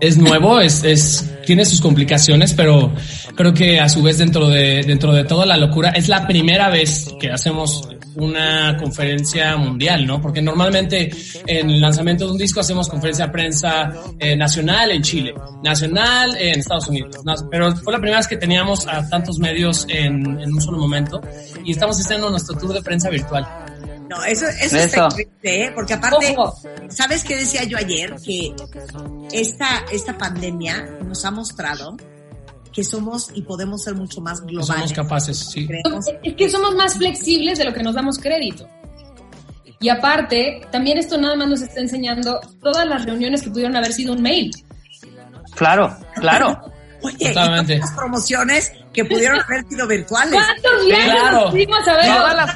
[0.00, 2.92] es nuevo, es, es tiene sus complicaciones, pero
[3.34, 6.70] creo que a su vez dentro de dentro de toda la locura es la primera
[6.70, 10.20] vez que hacemos una conferencia mundial, ¿no?
[10.20, 11.10] Porque normalmente
[11.46, 16.36] en el lanzamiento de un disco hacemos conferencia de prensa eh, nacional en Chile, nacional
[16.36, 17.34] en Estados Unidos, ¿no?
[17.50, 21.20] pero fue la primera vez que teníamos a tantos medios en, en un solo momento
[21.64, 23.46] y estamos haciendo nuestro tour de prensa virtual.
[24.10, 24.78] No, eso, eso, Eso.
[24.78, 25.72] está increíble, ¿eh?
[25.72, 26.58] Porque aparte, Ojo.
[26.88, 28.16] ¿sabes qué decía yo ayer?
[28.16, 28.52] Que
[29.32, 31.96] esta, esta pandemia nos ha mostrado
[32.72, 34.66] que somos y podemos ser mucho más globales.
[34.66, 35.66] somos capaces, sí.
[35.66, 38.68] Creemos Es que somos más flexibles de lo que nos damos crédito.
[39.80, 43.92] Y aparte, también esto nada más nos está enseñando todas las reuniones que pudieron haber
[43.92, 44.50] sido un mail.
[45.56, 46.60] Claro, claro.
[47.02, 50.32] Oye, y todas las promociones que pudieron haber sido virtuales.
[50.34, 51.50] ¿Cuántos viajes Claro.
[51.52, 52.06] fuimos a ver?
[52.06, 52.54] Todas las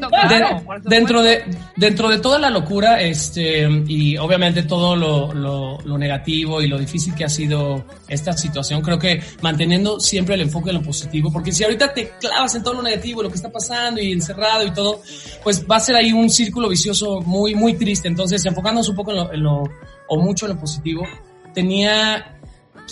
[0.00, 0.10] no.
[0.10, 1.44] De- dentro de
[1.76, 6.78] dentro de toda la locura este y obviamente todo lo, lo, lo negativo y lo
[6.78, 11.32] difícil que ha sido esta situación creo que manteniendo siempre el enfoque en lo positivo
[11.32, 14.66] porque si ahorita te clavas en todo lo negativo lo que está pasando y encerrado
[14.66, 15.00] y todo
[15.42, 19.10] pues va a ser ahí un círculo vicioso muy muy triste entonces enfocándonos un poco
[19.12, 19.62] en lo, en lo
[20.08, 21.06] o mucho en lo positivo
[21.54, 22.38] tenía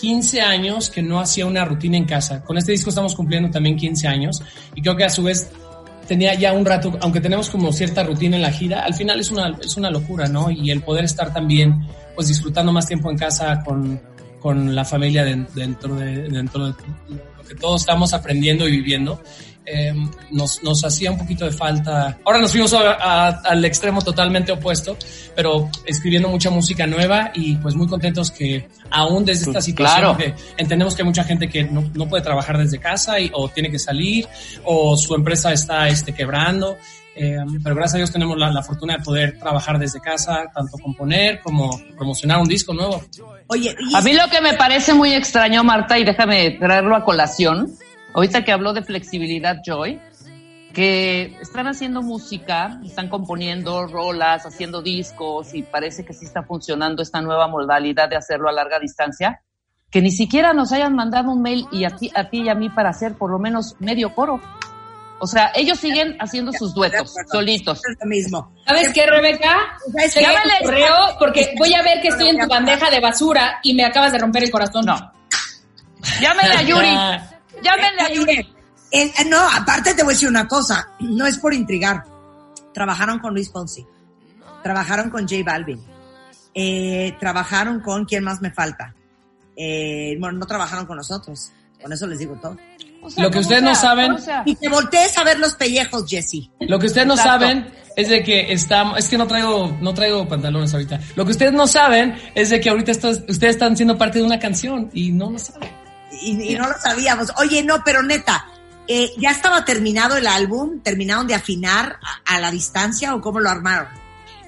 [0.00, 2.42] 15 años que no hacía una rutina en casa.
[2.44, 4.42] Con este disco estamos cumpliendo también 15 años
[4.74, 5.50] y creo que a su vez
[6.08, 9.30] tenía ya un rato, aunque tenemos como cierta rutina en la gira, al final es
[9.30, 10.50] una, es una locura, ¿no?
[10.50, 11.86] Y el poder estar también
[12.16, 14.00] pues disfrutando más tiempo en casa con,
[14.40, 16.74] con la familia den- dentro, de, dentro de
[17.08, 19.22] lo que todos estamos aprendiendo y viviendo,
[19.66, 19.94] eh,
[20.30, 22.18] nos, nos hacía un poquito de falta.
[22.24, 24.96] Ahora nos fuimos a- a- al extremo totalmente opuesto,
[25.36, 30.16] pero escribiendo mucha música nueva y pues muy contentos que aún desde esta situación Claro.
[30.16, 33.48] que entendemos que hay mucha gente que no, no puede trabajar desde casa y, o
[33.48, 34.26] tiene que salir
[34.64, 36.76] o su empresa está este, quebrando.
[37.16, 40.78] eh, pero gracias a Dios tenemos la, la fortuna de poder trabajar desde casa, tanto
[40.78, 43.02] componer como promocionar un disco nuevo.
[43.48, 47.04] Oye, y A mí lo que me parece muy extraño, Marta, y déjame traerlo a
[47.04, 47.72] colación,
[48.14, 50.00] ahorita que habló de flexibilidad, Joy,
[50.72, 57.02] que están haciendo música, están componiendo rolas, haciendo discos, y parece que sí está funcionando
[57.02, 59.42] esta nueva modalidad de hacerlo a larga distancia,
[59.90, 62.54] que ni siquiera nos hayan mandado un mail y a ti, a ti y a
[62.54, 64.40] mí para hacer por lo menos medio coro.
[65.22, 67.78] O sea, ellos siguen haciendo sus duetos, solitos.
[67.78, 68.54] es lo mismo.
[68.66, 69.54] ¿Sabes qué, Rebeca?
[69.92, 70.48] ¿Sabes Checa qué?
[70.60, 73.84] tu correo porque voy a ver que estoy en tu bandeja de basura y me
[73.84, 74.86] acabas de romper el corazón.
[74.86, 75.12] No.
[76.20, 77.39] Llámenle a Yuri.
[77.62, 78.38] Llámenle a Yuri.
[78.92, 82.04] Eh, eh, no, aparte te voy a decir una cosa, no es por intrigar.
[82.74, 83.86] Trabajaron con Luis Fonsi,
[84.62, 85.80] trabajaron con J Balvin,
[86.54, 88.94] eh, trabajaron con quién más me falta.
[89.56, 92.56] Eh, bueno, no trabajaron con nosotros, con eso les digo todo.
[93.02, 94.16] O sea, Lo que ustedes no saben-.
[94.44, 96.50] Y te voltees a ver los pellejos, Jesse.
[96.60, 97.46] Lo que ustedes no Exacto.
[97.46, 101.00] saben es de que estamos, es que no traigo, no traigo pantalones ahorita.
[101.16, 104.38] Lo que ustedes no saben es de que ahorita ustedes están siendo parte de una
[104.38, 105.79] canción y no lo saben.
[106.20, 107.32] Y, y no lo sabíamos.
[107.38, 108.46] Oye, no, pero neta,
[108.88, 110.80] eh, ¿ya estaba terminado el álbum?
[110.82, 113.88] ¿Terminaron de afinar a, a la distancia o cómo lo armaron?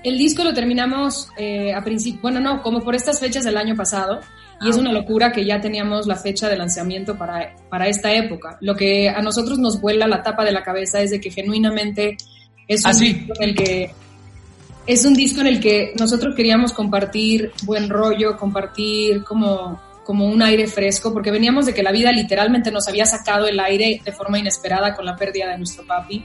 [0.04, 3.76] El disco lo terminamos eh, a principio, bueno, no, como por estas fechas del año
[3.76, 4.20] pasado.
[4.64, 8.58] Y es una locura que ya teníamos la fecha de lanzamiento para, para esta época.
[8.60, 12.16] Lo que a nosotros nos vuela la tapa de la cabeza es de que genuinamente
[12.68, 13.12] Es un Ah, sí.
[13.12, 13.90] disco en el que
[14.86, 20.42] es un disco en el que nosotros queríamos compartir buen rollo, compartir como, como un
[20.42, 24.12] aire fresco, porque veníamos de que la vida literalmente nos había sacado el aire de
[24.12, 26.24] forma inesperada con la pérdida de nuestro papi.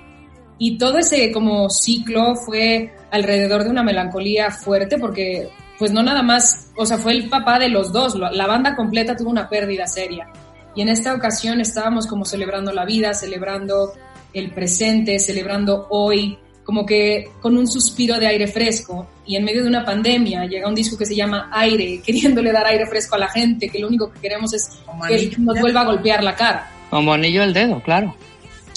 [0.60, 6.24] Y todo ese como ciclo fue alrededor de una melancolía fuerte, porque pues no nada
[6.24, 9.86] más, o sea, fue el papá de los dos, la banda completa tuvo una pérdida
[9.86, 10.28] seria.
[10.76, 13.94] Y en esta ocasión estábamos como celebrando la vida, celebrando
[14.34, 19.64] el presente, celebrando hoy, como que con un suspiro de aire fresco y en medio
[19.64, 23.20] de una pandemia llega un disco que se llama Aire, queriéndole dar aire fresco a
[23.20, 26.36] la gente, que lo único que queremos es que anillo nos vuelva a golpear la
[26.36, 26.70] cara.
[26.90, 28.14] Como anillo al dedo, claro.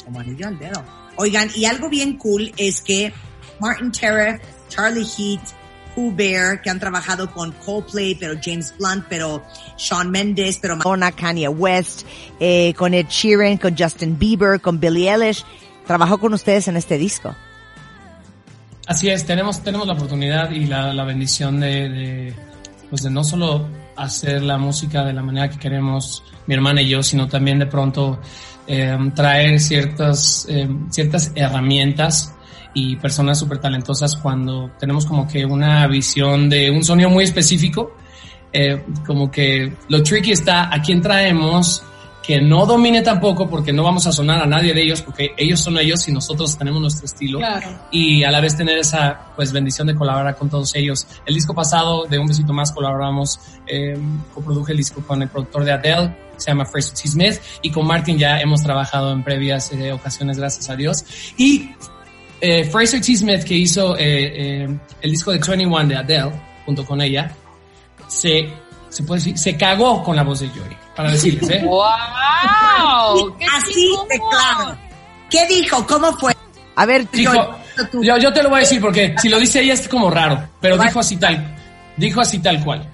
[0.04, 0.84] Como anillo al dedo.
[1.16, 3.12] Oigan, y algo bien cool es que
[3.58, 5.40] Martin Terre, Charlie Heat,
[5.96, 9.42] Pooh Bear, que han trabajado con Coldplay, pero James Blunt, pero
[9.76, 12.06] Shawn Mendes, pero Madonna, Kanye West,
[12.38, 15.44] eh, con Ed Sheeran, con Justin Bieber, con Billie Eilish,
[15.88, 17.34] trabajó con ustedes en este disco.
[18.90, 22.34] Así es, tenemos, tenemos la oportunidad y la, la bendición de, de,
[22.88, 26.88] pues de no solo hacer la música de la manera que queremos mi hermana y
[26.88, 28.18] yo, sino también de pronto
[28.66, 32.34] eh, traer ciertas, eh, ciertas herramientas
[32.74, 37.96] y personas súper talentosas cuando tenemos como que una visión de un sonido muy específico.
[38.52, 41.84] Eh, como que lo tricky está a quién traemos
[42.30, 45.58] que no domine tampoco porque no vamos a sonar a nadie de ellos porque ellos
[45.58, 47.66] son ellos y nosotros tenemos nuestro estilo Claro.
[47.90, 51.08] y a la vez tener esa pues bendición de colaborar con todos ellos.
[51.26, 53.98] El disco pasado de Un Besito Más colaboramos, eh,
[54.32, 57.08] coproduje el disco con el productor de Adele, se llama Fraser T.
[57.08, 61.04] Smith y con Martin ya hemos trabajado en previas eh, ocasiones, gracias a Dios.
[61.36, 61.70] Y
[62.40, 63.16] eh, Fraser T.
[63.16, 64.68] Smith que hizo eh,
[65.02, 66.30] el disco de 21 de Adele
[66.64, 67.34] junto con ella,
[68.06, 68.48] se,
[68.90, 71.62] se puede decir, se cagó con la voz de Joy, para decirles, ¿eh?
[71.64, 73.36] ¡Wow!
[73.38, 74.76] ¡Qué Así de claro.
[75.30, 75.86] ¿Qué dijo?
[75.86, 76.36] ¿Cómo fue?
[76.76, 77.32] A ver, Dijo,
[77.90, 78.02] tú.
[78.02, 80.48] yo, yo te lo voy a decir porque si lo dice ella es como raro,
[80.60, 81.56] pero dijo así tal,
[81.96, 82.88] dijo así tal cual.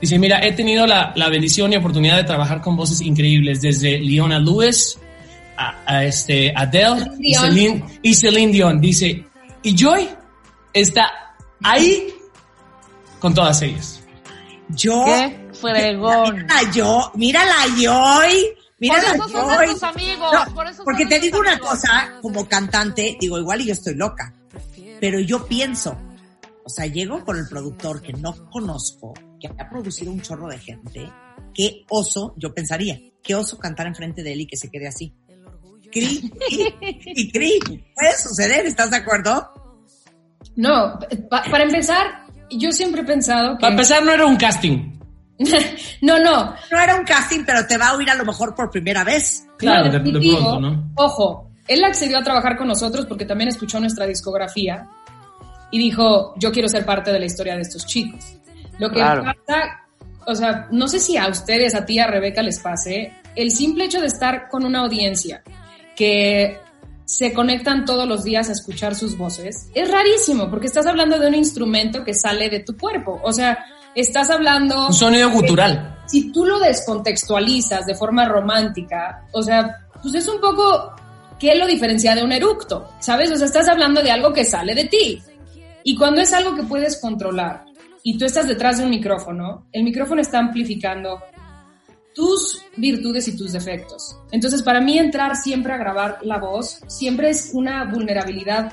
[0.00, 3.98] Dice, mira, he tenido la, la bendición y oportunidad de trabajar con voces increíbles, desde
[3.98, 4.98] Leona Lewis
[5.56, 7.34] a, a este Adele y.
[7.34, 8.80] Celine, y Celine Dion.
[8.80, 9.24] Dice,
[9.62, 10.08] y Joy
[10.72, 12.08] está ahí
[13.18, 13.97] con todas ellas.
[14.70, 15.04] Yo.
[15.04, 16.36] ¡Qué fregón!
[16.36, 18.46] Mírala yo, mírala yo hoy.
[18.80, 19.56] Mírala Por eso son yo.
[19.56, 23.60] nuestros amigos, No, por eso son porque te digo una cosa, como cantante, digo, igual
[23.60, 24.32] y yo estoy loca,
[25.00, 25.98] pero yo pienso,
[26.64, 30.58] o sea, llego con el productor que no conozco, que ha producido un chorro de
[30.58, 31.10] gente,
[31.52, 35.12] qué oso, yo pensaría, qué oso cantar enfrente de él y que se quede así.
[35.90, 36.74] Cri, cri,
[37.06, 37.58] y cri,
[37.96, 39.50] puede suceder, ¿estás de acuerdo?
[40.54, 43.60] No, pa- para empezar, yo siempre he pensado que...
[43.60, 44.98] Para empezar, no era un casting.
[46.02, 48.70] no, no, No era un casting, pero te va a oír a lo mejor por
[48.70, 49.46] primera vez.
[49.56, 50.90] Claro, de, pronto, ¿no?
[50.96, 54.88] Ojo, él accedió a trabajar con nosotros porque también escuchó nuestra discografía
[55.70, 58.38] y dijo, yo quiero ser parte de la historia de estos chicos.
[58.78, 59.22] Lo que Claro.
[59.24, 59.84] pasa,
[60.26, 63.84] o sea, no sé si a ustedes, a ti, a Rebeca les pase, el simple
[63.84, 65.42] hecho de estar con una audiencia
[65.94, 66.58] que
[67.08, 71.26] se conectan todos los días a escuchar sus voces, es rarísimo porque estás hablando de
[71.26, 73.18] un instrumento que sale de tu cuerpo.
[73.24, 74.88] O sea, estás hablando...
[74.88, 76.00] Un sonido gutural.
[76.06, 80.92] si tú lo descontextualizas de forma romántica, o sea, pues es un poco
[81.38, 83.30] qué lo diferencia de un eructo, ¿sabes?
[83.32, 85.22] O sea, estás hablando de algo que sale de ti.
[85.84, 87.64] Y cuando es algo que puedes controlar
[88.02, 91.22] y tú estás detrás de un micrófono, el micrófono está amplificando
[92.18, 94.16] tus virtudes y tus defectos.
[94.32, 98.72] Entonces, para mí entrar siempre a grabar la voz siempre es una vulnerabilidad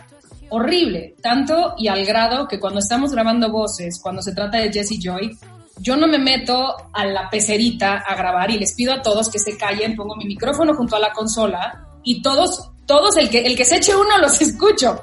[0.49, 4.97] horrible, tanto y al grado que cuando estamos grabando voces, cuando se trata de Jesse
[4.99, 5.37] Joy,
[5.77, 9.37] yo no me meto a la pecerita a grabar y les pido a todos que
[9.37, 13.55] se callen, pongo mi micrófono junto a la consola y todos, todos, el que, el
[13.55, 14.99] que se eche uno los escucho.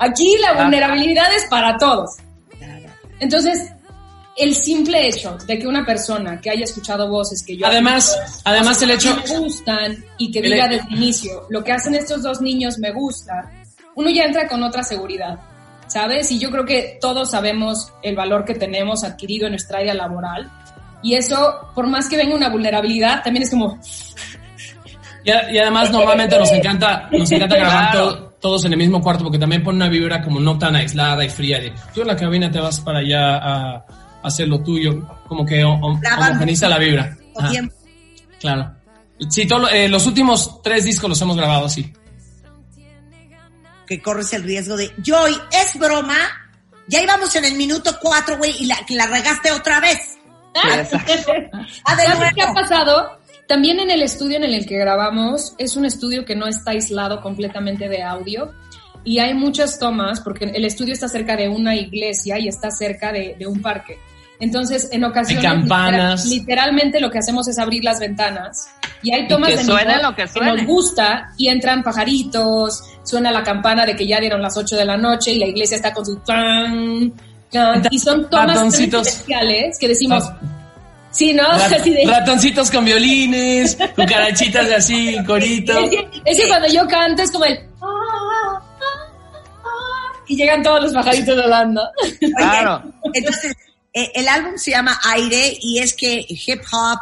[0.00, 2.16] Aquí la vulnerabilidad es para todos.
[3.20, 3.70] Entonces,
[4.36, 8.82] el simple hecho de que una persona que haya escuchado voces que yo Además, además
[8.82, 12.40] el hecho, me gustan y que diga desde el inicio, lo que hacen estos dos
[12.40, 13.50] niños me gusta,
[13.94, 15.38] uno ya entra con otra seguridad,
[15.86, 16.32] ¿sabes?
[16.32, 20.50] Y yo creo que todos sabemos el valor que tenemos adquirido en nuestra área laboral.
[21.02, 23.78] Y eso, por más que venga una vulnerabilidad, también es como,
[25.22, 28.14] Y, a- y además normalmente nos encanta, nos encanta grabar Claro.
[28.14, 31.24] to- todos en el mismo cuarto porque también pone una vibra como no tan aislada
[31.24, 33.86] y fría de tú en la cabina te vas para allá a,
[34.24, 37.16] hacer lo tuyo, como que homogeniza la vibra.
[37.36, 37.52] Ajá,
[38.40, 38.74] claro.
[39.28, 41.92] Sí, todo eh, los últimos tres discos los hemos grabado así.
[43.86, 46.16] que corres el riesgo de, Joy, es broma,
[46.88, 49.98] ya íbamos en el minuto cuatro, güey, y la, regaste otra vez.
[50.54, 53.18] Ah, ¿Sabes qué ha pasado?
[53.46, 57.20] También en el estudio en el que grabamos, es un estudio que no está aislado
[57.20, 58.52] completamente de audio.
[59.04, 63.12] y hay muchas tomas porque el estudio está cerca de una iglesia y está cerca
[63.12, 63.98] de, de un parque.
[64.40, 66.24] Entonces, en ocasiones, campanas.
[66.26, 68.68] literal- literalmente lo que hacemos es abrir las ventanas
[69.02, 70.52] y hay tomas que de Nido lo que suene.
[70.56, 74.84] nos gusta y entran pajaritos, suena la campana de que ya dieron las 8 de
[74.84, 77.12] la noche y la iglesia está con su tan,
[77.50, 79.06] tan, y son tomas Ratoncitos.
[79.06, 80.38] especiales que decimos, Ah.
[81.10, 81.42] sí, ¿no?
[81.52, 85.78] Rat- Así de- ratoncitos con violines, cucarachitas de así, corito.
[85.78, 87.58] Es que, es que cuando yo canto es como el...
[87.82, 88.62] "Ah, ah,
[89.64, 91.82] ah", Y llegan todos los pajaritos volando.
[92.36, 92.82] Claro.
[93.12, 93.54] Entonces,
[93.94, 96.98] eh, el álbum se llama Aire y es que hip hop,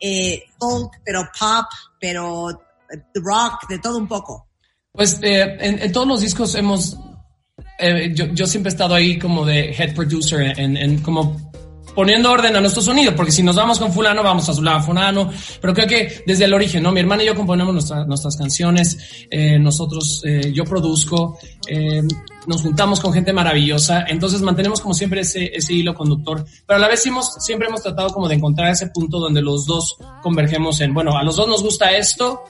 [0.00, 1.66] eh, folk, pero pop,
[2.00, 4.48] pero eh, rock, de todo un poco.
[4.90, 6.96] Pues eh, en, todos los discos hemos,
[7.78, 11.52] eh, yo, yo siempre he estado ahí como de head producer, en, en como
[11.94, 15.30] poniendo orden a nuestro sonido, porque si nos vamos con fulano, vamos a su fulano,
[15.60, 16.92] pero creo que desde el origen, ¿no?
[16.92, 21.38] Mi hermana y yo componemos nuestra- nuestras canciones, eh, nosotros, eh, yo produzco,
[21.68, 22.02] eh,
[22.46, 26.80] nos juntamos con gente maravillosa, entonces mantenemos como siempre ese, ese hilo conductor, pero a
[26.80, 30.80] la vez hemos, siempre hemos tratado como de encontrar ese punto donde los dos convergemos
[30.80, 32.42] en, bueno, a los dos nos gusta esto,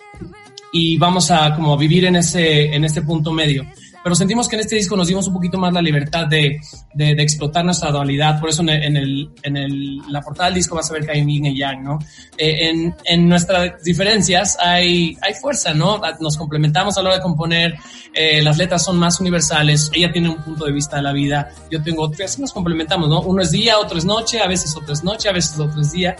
[0.72, 3.64] y vamos a como vivir en ese, en este punto medio.
[4.04, 6.60] Pero sentimos que en este disco nos dimos un poquito más la libertad de,
[6.92, 8.38] de, de explotar nuestra dualidad.
[8.38, 11.06] Por eso en, el, en, el, en el, la portada del disco vas a ver
[11.06, 11.98] que hay yin y yang, ¿no?
[12.36, 16.02] Eh, en, en nuestras diferencias hay, hay fuerza, ¿no?
[16.20, 17.76] Nos complementamos a la hora de componer.
[18.12, 19.90] Eh, las letras son más universales.
[19.94, 21.48] Ella tiene un punto de vista de la vida.
[21.70, 22.22] Yo tengo otro.
[22.22, 23.22] Así nos complementamos, ¿no?
[23.22, 25.92] Uno es día, otro es noche, a veces otro es noche, a veces otro es
[25.92, 26.14] día.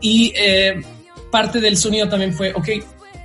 [0.00, 0.82] Y eh,
[1.30, 2.68] parte del sonido también fue, ok,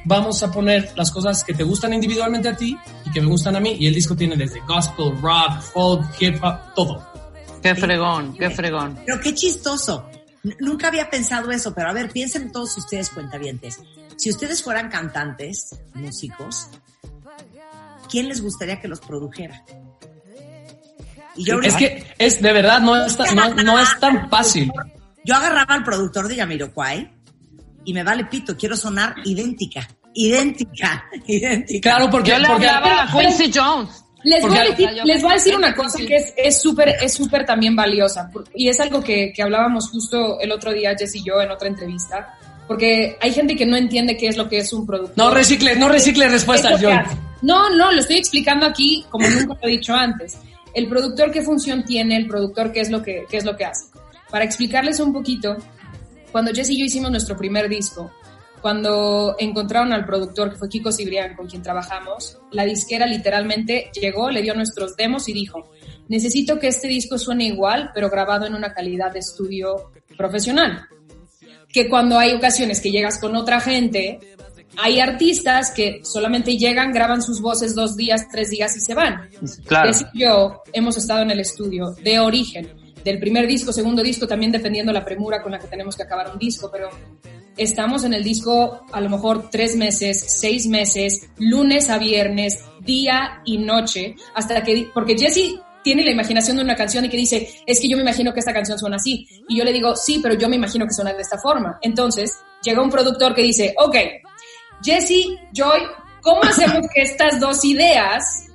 [0.05, 3.55] vamos a poner las cosas que te gustan individualmente a ti y que me gustan
[3.55, 3.75] a mí.
[3.79, 7.07] Y el disco tiene desde gospel, rock, folk, hip hop, todo.
[7.61, 8.99] Qué fregón, qué fregón.
[9.05, 10.09] Pero qué chistoso.
[10.59, 13.79] Nunca había pensado eso, pero a ver, piensen todos ustedes cuentavientes.
[14.17, 16.67] Si ustedes fueran cantantes, músicos,
[18.09, 19.63] ¿quién les gustaría que los produjera?
[21.35, 24.71] Y yo, Es que es de verdad, no es, tan- no, no es tan fácil.
[25.25, 27.12] yo agarraba al productor de Yamiroquai
[27.85, 31.89] y me vale pito, quiero sonar idéntica, idéntica, idéntica.
[31.89, 34.03] Claro, porque, Yo le porque hablaba a Quincy Jones.
[34.25, 37.13] Les voy, a decir, les voy a decir una cosa que es- es súper es
[37.13, 41.23] súper también valiosa y es algo que, que hablábamos justo el otro día Jess y
[41.25, 42.33] yo en otra entrevista
[42.65, 45.17] porque hay gente que no entiende qué es lo que es un productor.
[45.17, 47.03] no recicle, no recicle Es respuestas, John.
[47.41, 50.37] No, no, lo estoy explicando aquí como nunca lo he dicho antes.
[50.73, 53.65] El productor qué función tiene, el productor qué es lo que, qué es lo que
[53.65, 53.87] hace.
[54.29, 55.57] Para explicarles un poquito,
[56.33, 58.11] cuando Jess y yo hicimos nuestro primer disco,
[58.59, 64.31] cuando encontraron al productor, que fue Kiko Cibrián, con quien trabajamos, la disquera literalmente llegó,
[64.31, 65.69] le dio nuestros demos y dijo,
[66.07, 70.87] necesito que este disco suene igual, pero grabado en una calidad de estudio profesional.
[71.71, 74.19] Que cuando hay ocasiones que llegas con otra gente,
[74.77, 79.29] hay artistas que solamente llegan, graban sus voces dos días, tres días y se van.
[79.65, 79.87] Claro.
[79.87, 84.27] Jess y yo hemos estado en el estudio de origen, del primer disco, segundo disco,
[84.27, 86.89] también dependiendo la premura con la que tenemos que acabar un disco, pero
[87.57, 93.41] estamos en el disco a lo mejor tres meses, seis meses, lunes a viernes, día
[93.45, 97.49] y noche, hasta que, porque Jesse tiene la imaginación de una canción y que dice,
[97.65, 99.27] es que yo me imagino que esta canción suena así.
[99.49, 101.77] Y yo le digo, sí, pero yo me imagino que suena de esta forma.
[101.81, 103.95] Entonces, llega un productor que dice, ok,
[104.81, 105.81] Jesse, Joy,
[106.21, 108.47] ¿cómo hacemos que estas dos ideas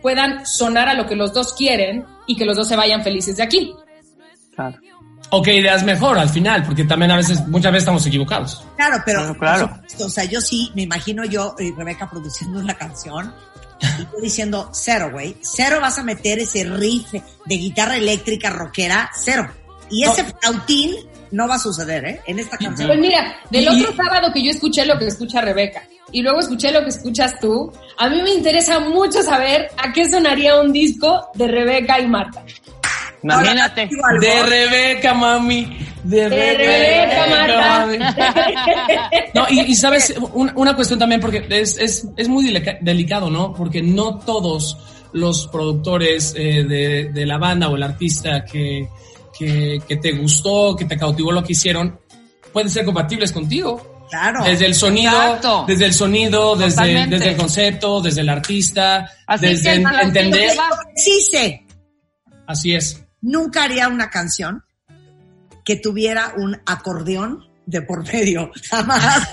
[0.00, 3.36] puedan sonar a lo que los dos quieren y que los dos se vayan felices
[3.36, 3.74] de aquí?
[4.56, 4.78] Claro.
[5.30, 8.64] O qué ideas mejor al final, porque también a veces, muchas veces estamos equivocados.
[8.76, 9.68] Claro, pero, Claro, claro.
[9.74, 13.34] supuesto, o sea, yo sí, me imagino yo y Rebeca produciendo una canción
[13.80, 19.10] y yo diciendo, cero, güey, cero vas a meter ese riff de guitarra eléctrica rockera,
[19.14, 19.48] cero.
[19.90, 20.96] Y ese flautín
[21.30, 22.20] no va a suceder, ¿eh?
[22.26, 22.88] En esta canción.
[22.88, 25.82] Pues mira, del otro sábado que yo escuché lo que escucha Rebeca
[26.12, 30.08] y luego escuché lo que escuchas tú, a mí me interesa mucho saber a qué
[30.08, 32.44] sonaría un disco de Rebeca y Marta.
[33.34, 33.88] Imagínate.
[34.20, 35.78] De Rebeca, mami.
[36.04, 37.98] De, De Rebeca, mami.
[37.98, 39.10] Marta.
[39.34, 43.30] No, y, y sabes, un- una cuestión también, porque es, es, es muy delica- delicado,
[43.30, 43.52] ¿no?
[43.52, 44.76] Porque no todos
[45.12, 48.88] los productores eh, de, de la banda o el artista que,
[49.38, 51.98] que, que te gustó, que te cautivó lo que hicieron,
[52.52, 53.94] pueden ser compatibles contigo.
[54.10, 54.44] Claro.
[54.44, 55.64] Desde el sonido, Exacto.
[55.66, 60.50] desde el sonido, desde, desde el concepto, desde el artista, Así desde que en- entender.
[60.94, 61.64] sé,
[62.46, 63.02] Así es.
[63.20, 64.64] Nunca haría una canción
[65.64, 68.50] que tuviera un acordeón de por medio.
[68.70, 69.28] Jamás.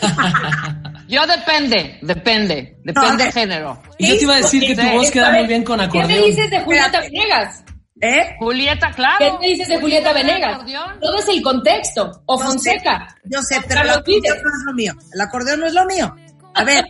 [1.08, 3.82] Yo depende, depende, depende No, de- del género.
[4.00, 6.08] Y yo te iba a decir que tu voz queda muy bien con ¿Qué acordeón.
[6.22, 7.64] me dices de Julieta Venegas?
[8.02, 8.36] ¿Eh?
[8.40, 9.18] Julieta, claro.
[9.20, 10.56] ¿Qué me dices de Julieta Venegas?
[10.56, 11.00] acordeón.
[11.00, 12.24] Todo es el contexto.
[12.26, 13.16] O Yo sé, Fonseca.
[13.26, 14.94] Yo sé, pero el acordeón no es lo mío.
[15.14, 16.16] El acordeón no es lo mío.
[16.56, 16.86] A ver,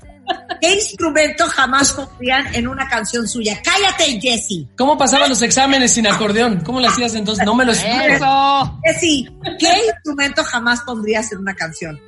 [0.62, 3.60] ¿qué instrumento jamás pondrían en una canción suya?
[3.64, 4.68] Cállate, Jessie.
[4.78, 6.62] ¿Cómo pasaban los exámenes sin acordeón?
[6.62, 7.46] ¿Cómo lo hacías entonces?
[7.46, 8.22] No me lo expliques.
[8.86, 12.00] Jessie, ¿qué instrumento jamás pondrías en una canción?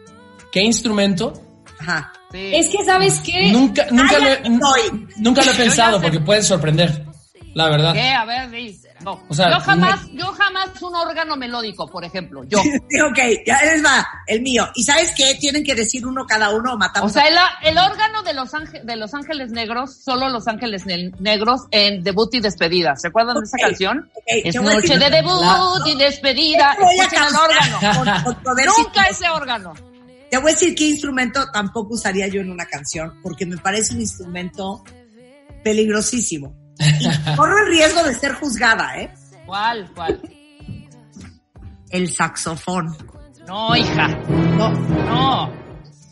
[0.52, 1.34] ¿Qué instrumento?
[1.80, 2.14] Ajá.
[2.32, 2.52] Sí.
[2.54, 3.52] Es que, ¿sabes qué?
[3.52, 5.08] Nunca, nunca, lo he, Cállate, Zoe.
[5.18, 7.06] nunca lo he Yo ya pensado porque puede sorprender.
[7.54, 7.94] La verdad.
[7.94, 8.12] ¿Qué?
[8.12, 8.50] A ver,
[9.02, 9.22] No.
[9.28, 12.44] O sea, yo jamás, yo jamás un órgano melódico, por ejemplo.
[12.46, 12.60] Yo.
[12.60, 14.68] Sí, ok, ya les va, el mío.
[14.74, 15.36] ¿Y sabes qué?
[15.40, 17.12] Tienen que decir uno cada uno o matamos.
[17.12, 20.86] O sea, el, el órgano de los, ángel- de los Ángeles Negros, solo los Ángeles
[20.86, 22.96] Ne- Negros en debut y despedida.
[22.96, 24.10] ¿Se acuerdan de esa canción?
[24.14, 26.76] ok, es noche decir- de debut La- y despedida.
[26.80, 28.34] El órgano.
[28.44, 28.56] con.
[28.66, 29.74] Nunca ese órgano.
[30.32, 33.94] Te voy a decir qué instrumento tampoco usaría yo en una canción, porque me parece
[33.94, 34.84] un instrumento
[35.64, 36.56] peligrosísimo.
[36.80, 39.14] Y corro el riesgo de ser juzgada, ¿eh?
[39.46, 39.90] ¿Cuál?
[39.96, 40.22] ¿Cuál?
[41.90, 42.96] El saxofón.
[43.48, 44.08] No, hija.
[44.08, 45.54] No, No.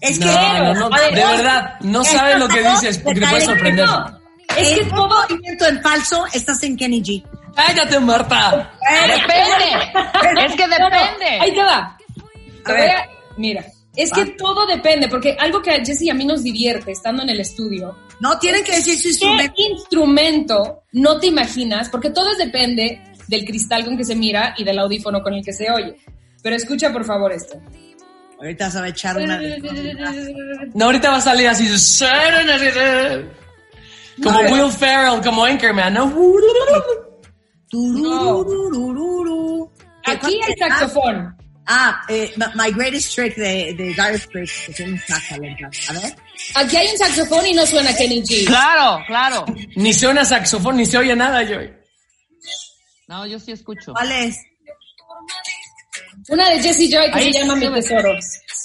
[0.02, 0.26] es que...
[0.26, 3.88] No, no, no, de verdad, no sabes lo que dices porque te puede sorprender.
[4.58, 7.26] Es que todo, movimiento en falso estás en Kenny G.
[7.56, 8.72] ¡Cállate, Marta!
[9.08, 10.44] Depende.
[10.46, 11.40] Es que depende.
[11.42, 11.98] ahí te va.
[12.66, 12.92] Te A voy ver.
[12.92, 13.06] a-
[13.38, 13.66] mira,
[13.96, 17.24] es que todo depende, porque algo que a Jessy y a mí nos divierte estando
[17.24, 19.54] en el estudio, No, tienen que decir su ¿qué instrumento.
[19.70, 21.90] instrumento no te imaginas?
[21.90, 25.54] Porque todo depende del cristal con que se mira y del audífono con el que
[25.54, 25.96] se oye.
[26.42, 27.60] Pero escucha por favor esto.
[28.40, 29.40] Ahorita se va a echar una...
[30.74, 31.68] No, ahorita va a salir así.
[34.22, 36.14] Como Will Ferrell, como Anchorman, ¿no?
[40.04, 41.36] ¿Qué Aquí hay saxofón.
[41.66, 45.70] Ah, eh, My Greatest Trick de, de Dire Straits, que tiene un sax lenta.
[45.90, 46.16] A ver.
[46.56, 48.46] Aquí hay un saxofón y no suena Kenny G.
[48.46, 49.46] Claro, claro.
[49.76, 51.60] Ni oye saxofón, ni se oye nada, yo.
[53.08, 53.94] No, yo sí escucho.
[53.94, 54.38] ¿Cuál es?
[56.30, 57.82] Una de Jessie Joy que Ahí se llama Mi.
[57.82, 58.18] Tesoro.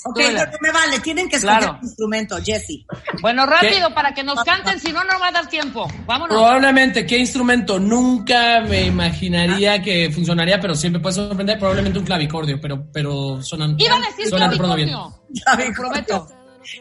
[0.05, 1.79] Ok, no, no me vale, tienen que escoger Claro.
[1.81, 2.85] un instrumento, Jesse.
[3.21, 5.89] Bueno, rápido para que nos canten, si no, no va a dar tiempo.
[6.07, 6.37] Vámonos.
[6.37, 7.79] Probablemente, ¿qué instrumento?
[7.81, 11.59] Nunca me imaginaría que funcionaría, pero siempre puede sorprender.
[11.59, 13.75] Probablemente un clavicordio, pero, pero suenan.
[13.79, 14.31] Iba a decir bien.
[14.31, 15.15] clavicordio.
[15.45, 15.65] Clavicordio.
[15.67, 16.29] Te prometo.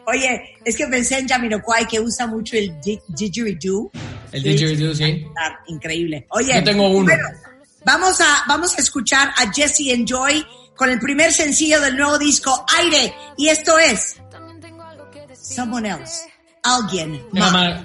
[0.06, 3.90] Oye, es que pensé en Jamiroquai que usa mucho el di- didgeridoo.
[4.32, 5.26] El Sí, didgeridoo, sí.
[5.40, 6.28] Ah, increíble.
[6.32, 7.06] Oye, Yo tengo uno.
[7.06, 7.24] bueno,
[7.86, 10.46] vamos a vamos a escuchar a Jesse Enjoy
[10.78, 14.16] con el primer sencillo del nuevo disco Aire y esto es
[15.34, 16.30] Someone Else,
[16.64, 17.84] alguien más.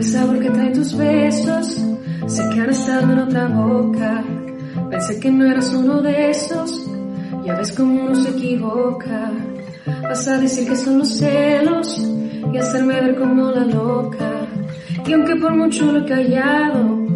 [0.00, 1.84] el sabor que traen tus besos,
[2.26, 4.24] sé que han estado en otra boca.
[4.90, 6.86] Pensé que no eras uno de esos,
[7.44, 9.30] ya ves cómo uno se equivoca.
[10.02, 12.06] Vas a decir que son los celos
[12.52, 14.46] y hacerme ver como la loca.
[15.06, 17.06] Y aunque por mucho lo he callado,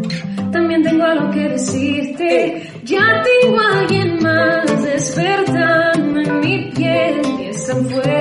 [0.53, 2.71] también tengo algo que decirte.
[2.85, 8.14] Ya tengo a alguien más despertando en mi piel y están fuera de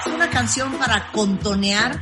[0.00, 2.00] Es una canción para contonear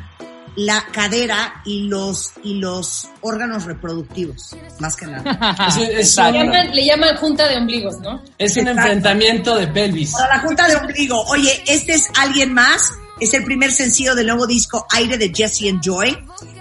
[0.55, 5.57] la cadera y los y los órganos reproductivos, más que nada.
[5.69, 8.23] Es, es Le llaman, le llaman junta de ombligos, ¿no?
[8.39, 8.71] es un Exacto.
[8.71, 10.13] enfrentamiento de pelvis.
[10.13, 11.21] Para la junta de ombligo.
[11.25, 12.93] Oye, este es alguien más.
[13.19, 16.17] Es el primer sencillo del nuevo disco Aire de Jesse and Joy.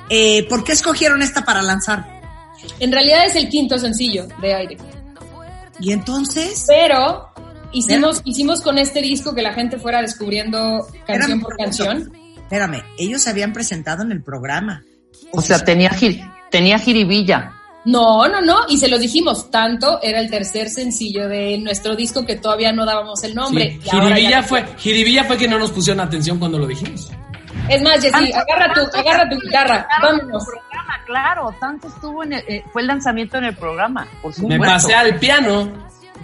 [0.10, 2.13] Eh, ¿Por qué escogieron esta para lanzar?
[2.80, 4.78] En realidad es el quinto sencillo de aire.
[5.80, 7.30] Y entonces, Pero
[7.72, 12.12] hicimos, hicimos con este disco que la gente fuera descubriendo canción Espérame, por canción.
[12.38, 14.84] espérame, ellos se habían presentado en el programa.
[15.32, 17.54] O sea, tenía, gir- tenía jiribilla.
[17.86, 22.26] No, no, no, y se los dijimos, tanto era el tercer sencillo de nuestro disco
[22.26, 23.72] que todavía no dábamos el nombre.
[23.82, 26.68] Sí, y ahora Jiribilla ya- fue, Jiribilla fue que no nos pusieron atención cuando lo
[26.68, 27.12] dijimos.
[27.70, 30.44] Es más, Jessy, agarra tu, agarra tu guitarra, vámonos.
[30.84, 34.60] Programa, claro, tanto estuvo en el, eh, fue el lanzamiento en el programa, por Me
[34.60, 35.72] pasé al piano.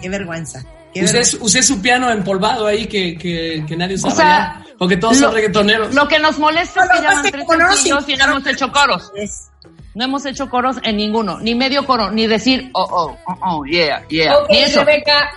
[0.00, 0.62] Qué vergüenza.
[0.92, 1.36] Qué Usé, vergüenza.
[1.44, 5.32] usé su piano empolvado ahí que, que, que nadie usaba O sea, Porque todos son
[5.34, 5.94] reggaetoneros.
[5.94, 9.12] Lo que nos molesta es que ya van tres sencillos y no hemos hecho coros.
[9.14, 9.50] Es-
[9.94, 13.64] No hemos hecho coros en ninguno, ni medio coro, ni decir, oh, oh, oh, oh,
[13.64, 14.36] yeah, yeah.
[14.38, 14.84] Ok, ni eso.
[14.84, 15.30] Rebeca,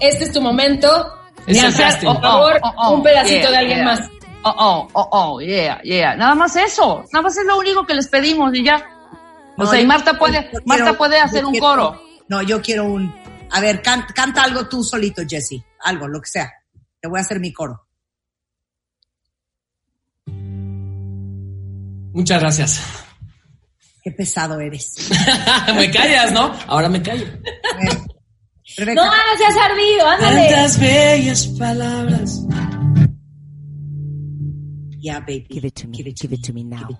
[0.00, 1.12] este es tu momento.
[1.46, 3.84] Es Ni hacer, Por favor, oh, oh, un pedacito yeah, de alguien yeah.
[3.84, 4.00] más.
[4.48, 6.14] Oh, oh, oh, oh, yeah, yeah.
[6.16, 7.04] Nada más eso.
[7.12, 8.84] Nada más es lo único que les pedimos y ya.
[9.58, 12.02] O No, sea, y Marta yo puede, quiero- Marta puede hacer un quiero- coro.
[12.28, 13.12] No, yo quiero un.
[13.50, 15.64] A ver, can- canta algo tú solito, Jesse.
[15.80, 16.52] Algo, lo que sea.
[17.00, 17.82] Te voy a hacer mi coro.
[22.12, 22.80] Muchas gracias.
[24.02, 24.94] Qué pesado eres.
[25.74, 26.52] me callas, ¿no?
[26.66, 27.26] Ahora me callo.
[28.76, 30.48] Rebeca, No, no seas ardido, ándale.
[30.48, 32.40] Tantas bellas palabras.
[35.06, 35.46] Yeah, baby.
[35.48, 35.96] Give it to me.
[35.98, 36.88] Give it to me now.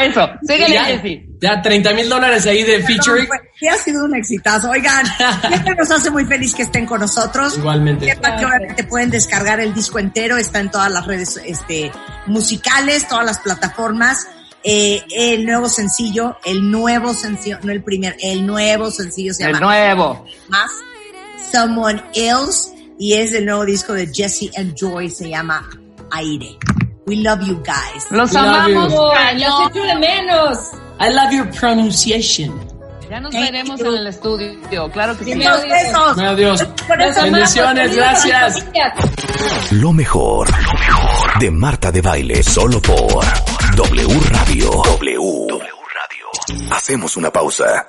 [0.00, 0.28] eso.
[0.42, 1.26] Síguele, Ya, Jessy.
[1.40, 3.26] ya 30 mil dólares ahí de featuring.
[3.58, 4.70] Sí ha sido un exitazo.
[4.70, 5.04] Oigan,
[5.48, 7.56] siempre nos hace muy feliz que estén con nosotros.
[7.58, 8.06] Igualmente.
[8.06, 11.90] Sepan que obviamente pueden descargar el disco entero, está en todas las redes este,
[12.26, 14.26] musicales, todas las plataformas.
[14.62, 19.54] Eh, el nuevo sencillo, el nuevo sencillo, no el primer, el nuevo sencillo se El
[19.54, 20.26] llama nuevo.
[20.48, 20.70] más
[21.50, 25.66] Someone Else y es el nuevo disco de Jesse and Joy, se llama
[26.12, 26.56] Aire.
[27.06, 28.06] We love you guys.
[28.10, 28.92] Los We amamos.
[28.92, 30.58] los echo de menos.
[31.00, 32.52] I love your pronunciation.
[33.10, 33.86] Ya nos Thank veremos you.
[33.86, 35.34] en el estudio, claro que sí.
[35.34, 36.18] Muchos besos.
[36.18, 36.66] Amamos,
[37.22, 38.64] Bendiciones, gracias.
[39.72, 43.24] Lo mejor, lo mejor de Marta de Baile, solo por
[43.74, 44.70] W Radio.
[44.84, 45.16] W.
[45.48, 46.70] W Radio.
[46.76, 47.88] Hacemos una pausa.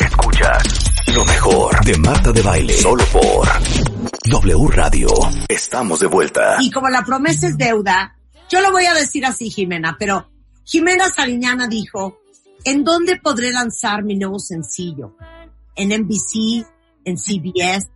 [0.00, 0.62] Escuchas
[1.14, 3.46] lo mejor de Marta de Baile, solo por
[4.24, 5.08] W Radio.
[5.48, 6.56] Estamos de vuelta.
[6.60, 8.16] Y como la promesa es deuda,
[8.48, 10.30] yo lo voy a decir así, Jimena, pero
[10.64, 12.18] Jimena Sariñana dijo,
[12.64, 15.16] ¿en dónde podré lanzar mi nuevo sencillo?
[15.76, 16.66] En NBC,
[17.04, 17.90] en CBS,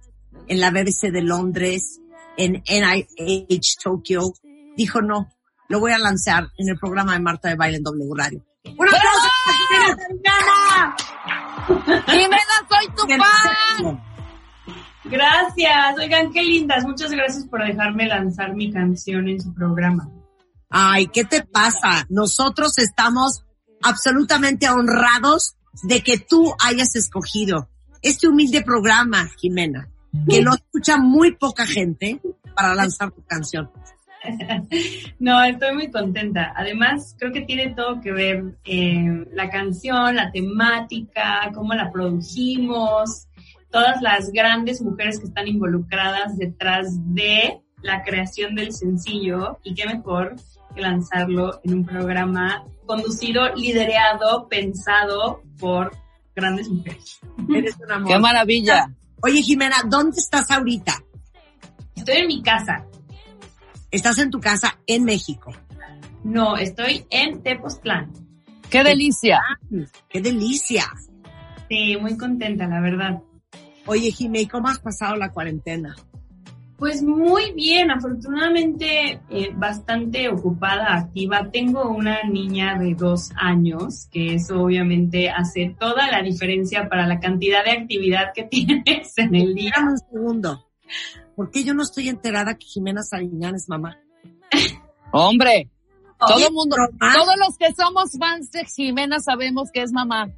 [0.49, 2.01] en la BBC de Londres,
[2.37, 4.33] en NIH Tokyo.
[4.77, 5.33] Dijo, no,
[5.69, 8.45] lo voy a lanzar en el programa de Marta de Baile en W Radio.
[8.65, 11.46] ¡Un aplauso para Jimena Sariñana!
[12.07, 12.39] Jimena,
[12.69, 14.03] soy tu fan.
[15.05, 16.85] Gracias, oigan, qué lindas.
[16.85, 20.09] Muchas gracias por dejarme lanzar mi canción en su programa.
[20.69, 22.07] Ay, ¿qué te pasa?
[22.09, 23.45] Nosotros estamos
[23.83, 27.69] absolutamente honrados de que tú hayas escogido
[28.03, 29.89] este humilde programa, Jimena,
[30.29, 32.21] que lo escucha muy poca gente
[32.55, 33.71] para lanzar tu canción.
[35.19, 36.53] No, estoy muy contenta.
[36.55, 43.27] Además, creo que tiene todo que ver eh, la canción, la temática, cómo la produjimos,
[43.71, 49.87] todas las grandes mujeres que están involucradas detrás de la creación del sencillo y qué
[49.87, 50.37] mejor
[50.75, 55.97] que lanzarlo en un programa conducido, liderado, pensado por
[56.35, 57.19] grandes mujeres.
[57.55, 58.09] Eres un amor.
[58.09, 58.91] Qué maravilla.
[59.23, 61.03] Oye, Jimena, ¿dónde estás ahorita?
[61.95, 62.85] Estoy en mi casa.
[63.97, 65.55] Estás en tu casa en México.
[66.23, 68.13] No, estoy en Tepoztlán.
[68.69, 69.41] Qué delicia.
[70.11, 70.85] ¡Qué delicia!
[71.67, 73.23] Sí, muy contenta, la verdad.
[73.87, 75.97] Oye, ¿y cómo has pasado la cuarentena?
[76.77, 81.51] Pues muy bien, afortunadamente eh, bastante ocupada, activa.
[81.51, 87.19] Tengo una niña de dos años, que eso obviamente hace toda la diferencia para la
[87.19, 89.73] cantidad de actividad que tienes en el día.
[89.75, 90.67] Dame un segundo.
[91.37, 93.99] ¿Por qué yo no estoy enterada que Jimena Sariñán es mamá?
[95.13, 95.71] Hombre,
[96.19, 97.15] todo mundo, broma.
[97.15, 100.31] todos los que somos fans de Jimena sabemos que es mamá.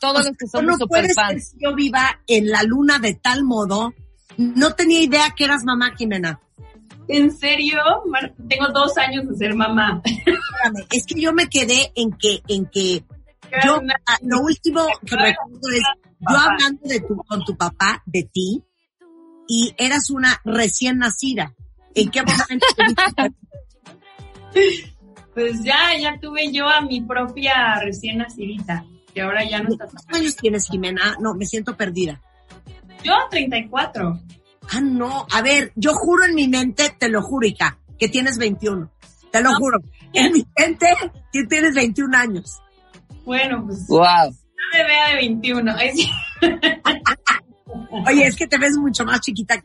[0.00, 1.54] Todos los que ¿Cómo somos no super fans.
[1.58, 3.94] yo viva en la luna de tal modo?
[4.36, 6.40] No tenía idea que eras mamá, Jimena.
[7.08, 7.78] ¿En serio?
[8.06, 10.00] Mar- Tengo dos años de ser mamá.
[10.04, 13.04] Espérame, es que yo me quedé en que, en que
[13.64, 15.82] Yo, ah, lo último que recuerdo es,
[16.20, 18.62] yo hablando de tu, con tu papá, de ti,
[19.52, 21.56] y eras una recién nacida.
[21.96, 22.66] ¿En qué momento?
[25.34, 29.88] pues ya, ya tuve yo a mi propia recién nacidita, que ahora ya no está.
[29.88, 31.16] ¿Cuántos años tienes, Jimena?
[31.18, 32.20] No, me siento perdida.
[33.02, 34.20] Yo 34.
[34.70, 35.26] Ah, no.
[35.32, 38.88] A ver, yo juro en mi mente, te lo juro, Ica, que tienes 21.
[39.32, 39.80] Te lo juro.
[40.12, 40.86] En mi mente,
[41.32, 42.60] que tienes 21 años.
[43.24, 43.84] Bueno, pues.
[43.88, 44.30] Wow.
[44.30, 45.74] No me vea de 21.
[48.08, 49.62] Oye, es que te ves mucho más chiquita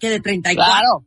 [0.00, 0.54] que de 34.
[0.64, 1.06] Claro.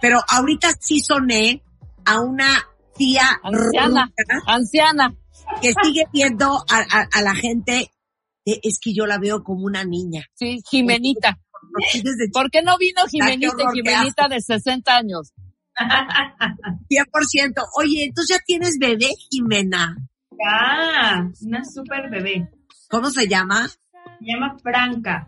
[0.00, 1.62] Pero ahorita sí soné
[2.04, 2.48] a una
[2.96, 4.12] tía Anciana.
[4.46, 5.14] Anciana.
[5.62, 7.90] que sigue viendo a, a- a la gente.
[8.44, 10.24] de, es que yo la veo como una niña.
[10.34, 11.38] Sí, Jimenita.
[12.32, 15.32] ¿Por qué no vino Jimenita Jimenita de 60 años?
[16.88, 17.64] 100%.
[17.78, 19.96] Oye, entonces ya tienes bebé, Jimena.
[20.46, 22.48] Ah, una super bebé.
[22.88, 23.68] ¿Cómo se llama?
[23.68, 23.78] Se
[24.20, 25.26] llama Franca.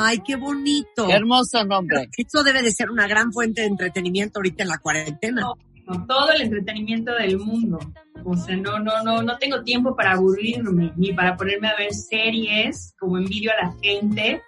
[0.00, 1.08] Ay, qué bonito.
[1.08, 2.08] Qué hermoso nombre.
[2.16, 5.42] Esto debe de ser una gran fuente de entretenimiento ahorita en la cuarentena.
[5.84, 7.80] con todo el entretenimiento del mundo.
[8.24, 11.92] O sea, no, no, no, no tengo tiempo para aburrirme, ni para ponerme a ver
[11.92, 14.40] series, como envidio a la gente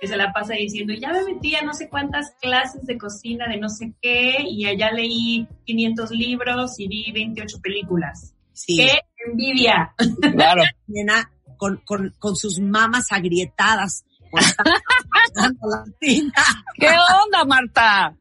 [0.00, 3.46] que se la pasa diciendo, ya me metí a no sé cuántas clases de cocina
[3.48, 8.34] de no sé qué, y allá leí 500 libros y vi 28 películas.
[8.52, 8.76] Sí.
[8.76, 9.94] ¡Qué envidia!
[10.34, 10.62] Claro.
[10.86, 14.04] Nena, con, con, con sus mamas agrietadas.
[16.00, 16.88] ¿Qué
[17.24, 18.16] onda, Marta?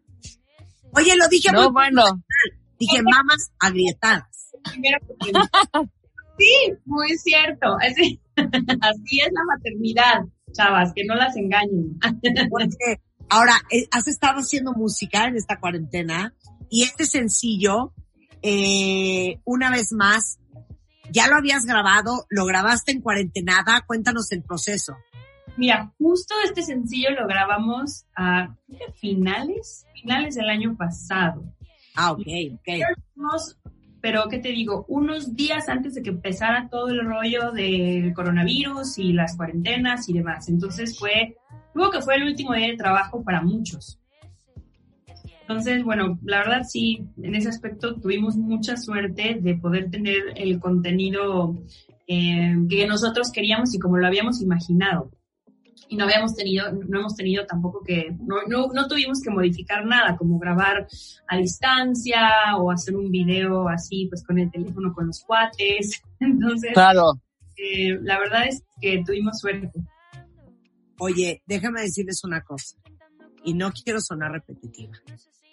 [0.94, 2.04] Oye, lo dije No, muy bueno.
[2.80, 4.52] Dije mamas agrietadas.
[6.38, 7.78] Sí, muy cierto.
[7.82, 11.98] Así, así es la maternidad, chavas, que no las engañen.
[12.50, 16.34] Porque ahora, eh, has estado haciendo música en esta cuarentena
[16.70, 17.94] y este sencillo,
[18.42, 20.40] eh, una vez más,
[21.12, 24.96] ya lo habías grabado, lo grabaste en cuarentenada, cuéntanos el proceso.
[25.58, 31.44] Mira, justo este sencillo lo grabamos a creo finales, finales del año pasado.
[31.96, 32.70] Ah, ok, ok.
[34.02, 34.86] Pero, ¿qué te digo?
[34.88, 40.14] Unos días antes de que empezara todo el rollo del coronavirus y las cuarentenas y
[40.14, 40.48] demás.
[40.48, 41.38] Entonces fue,
[41.74, 44.00] luego que fue el último día de trabajo para muchos.
[45.42, 50.60] Entonces, bueno, la verdad sí, en ese aspecto tuvimos mucha suerte de poder tener el
[50.60, 51.56] contenido
[52.08, 55.12] eh, que nosotros queríamos y como lo habíamos imaginado.
[55.88, 59.86] Y no habíamos tenido, no hemos tenido tampoco que, no, no, no tuvimos que modificar
[59.86, 60.88] nada, como grabar
[61.28, 62.28] a distancia
[62.58, 66.02] o hacer un video así, pues con el teléfono con los cuates.
[66.20, 67.14] Entonces, Claro.
[67.58, 69.72] eh, la verdad es que tuvimos suerte.
[70.98, 72.78] Oye, déjame decirles una cosa,
[73.44, 74.94] y no quiero sonar repetitiva.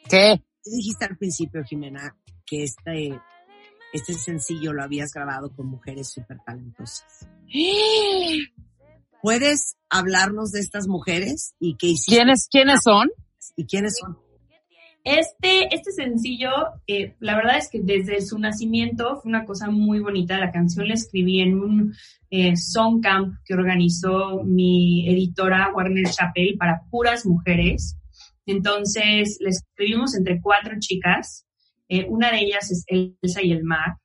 [0.09, 0.41] ¿Qué?
[0.65, 2.17] Tú dijiste al principio, Jimena,
[2.47, 3.21] que este,
[3.93, 7.29] este sencillo lo habías grabado con mujeres súper talentosas.
[9.23, 12.17] ¿Puedes hablarnos de estas mujeres y qué hiciste?
[12.17, 13.09] ¿Quiénes, ¿Quiénes son?
[13.57, 14.19] ¿Y quiénes son?
[15.05, 16.51] Este, este sencillo,
[16.89, 20.39] eh, la verdad es que desde su nacimiento fue una cosa muy bonita.
[20.39, 21.95] La canción la escribí en un
[22.31, 27.97] eh, song camp que organizó mi editora Warner Chappell para puras mujeres.
[28.45, 31.47] Entonces, la escribimos entre cuatro chicas.
[31.89, 33.99] Eh, una de ellas es Elsa y el Mar.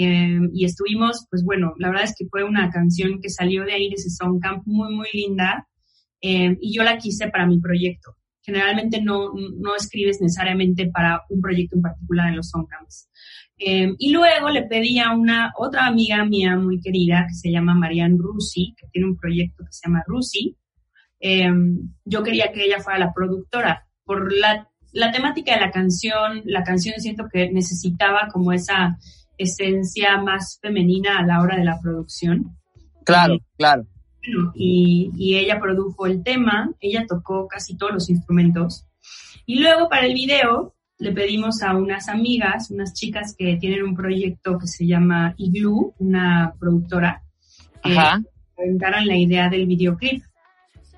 [0.00, 3.72] Eh, y estuvimos, pues bueno, la verdad es que fue una canción que salió de
[3.72, 5.66] ahí, de ese song camp, muy, muy linda.
[6.20, 8.18] Eh, y yo la quise para mi proyecto
[8.48, 13.10] generalmente no, no escribes necesariamente para un proyecto en particular en los Songcamps.
[13.58, 17.74] Eh, y luego le pedí a una otra amiga mía muy querida que se llama
[17.74, 20.56] Marianne Rusi, que tiene un proyecto que se llama Rusi.
[21.20, 21.50] Eh,
[22.06, 23.86] yo quería que ella fuera la productora.
[24.04, 28.96] Por la, la temática de la canción, la canción siento que necesitaba como esa
[29.38, 32.56] esencia más femenina a la hora de la producción.
[33.04, 33.86] Claro, claro.
[34.20, 38.84] Bueno, y, y ella produjo el tema, ella tocó casi todos los instrumentos.
[39.46, 43.94] Y luego para el video le pedimos a unas amigas, unas chicas que tienen un
[43.94, 47.22] proyecto que se llama Igloo, una productora,
[47.82, 48.20] que Ajá.
[48.58, 50.22] inventaron la idea del videoclip.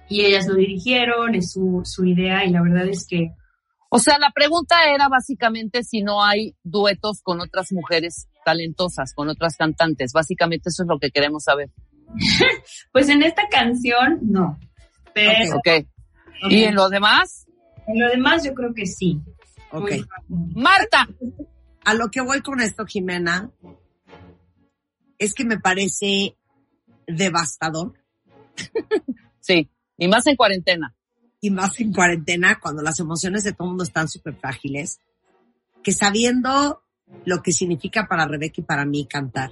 [0.08, 3.30] Y ellas lo dirigieron, es su, su idea, y la verdad es que
[3.90, 9.28] O sea, la pregunta era básicamente si no hay duetos con otras mujeres talentosas, con
[9.28, 10.12] otras cantantes.
[10.12, 11.70] Básicamente eso es lo que queremos saber.
[12.92, 14.58] Pues en esta canción, no.
[15.14, 15.86] Pero Ok.
[16.48, 17.46] ¿Y en lo demás?
[17.86, 19.20] en lo demás yo creo que sí.
[19.72, 19.92] Ok.
[20.28, 21.08] Marta.
[21.84, 23.50] A lo que voy con esto, Jimena,
[25.18, 26.36] es que me parece
[27.06, 27.94] devastador
[29.40, 29.68] Sí.
[29.96, 30.94] Y más en cuarentena.
[31.40, 35.00] y más en cuarentena, cuando las emociones de todo el mundo están súper frágiles,
[35.82, 36.82] que sabiendo
[37.24, 39.50] lo que significa para Rebeca y para mí cantar,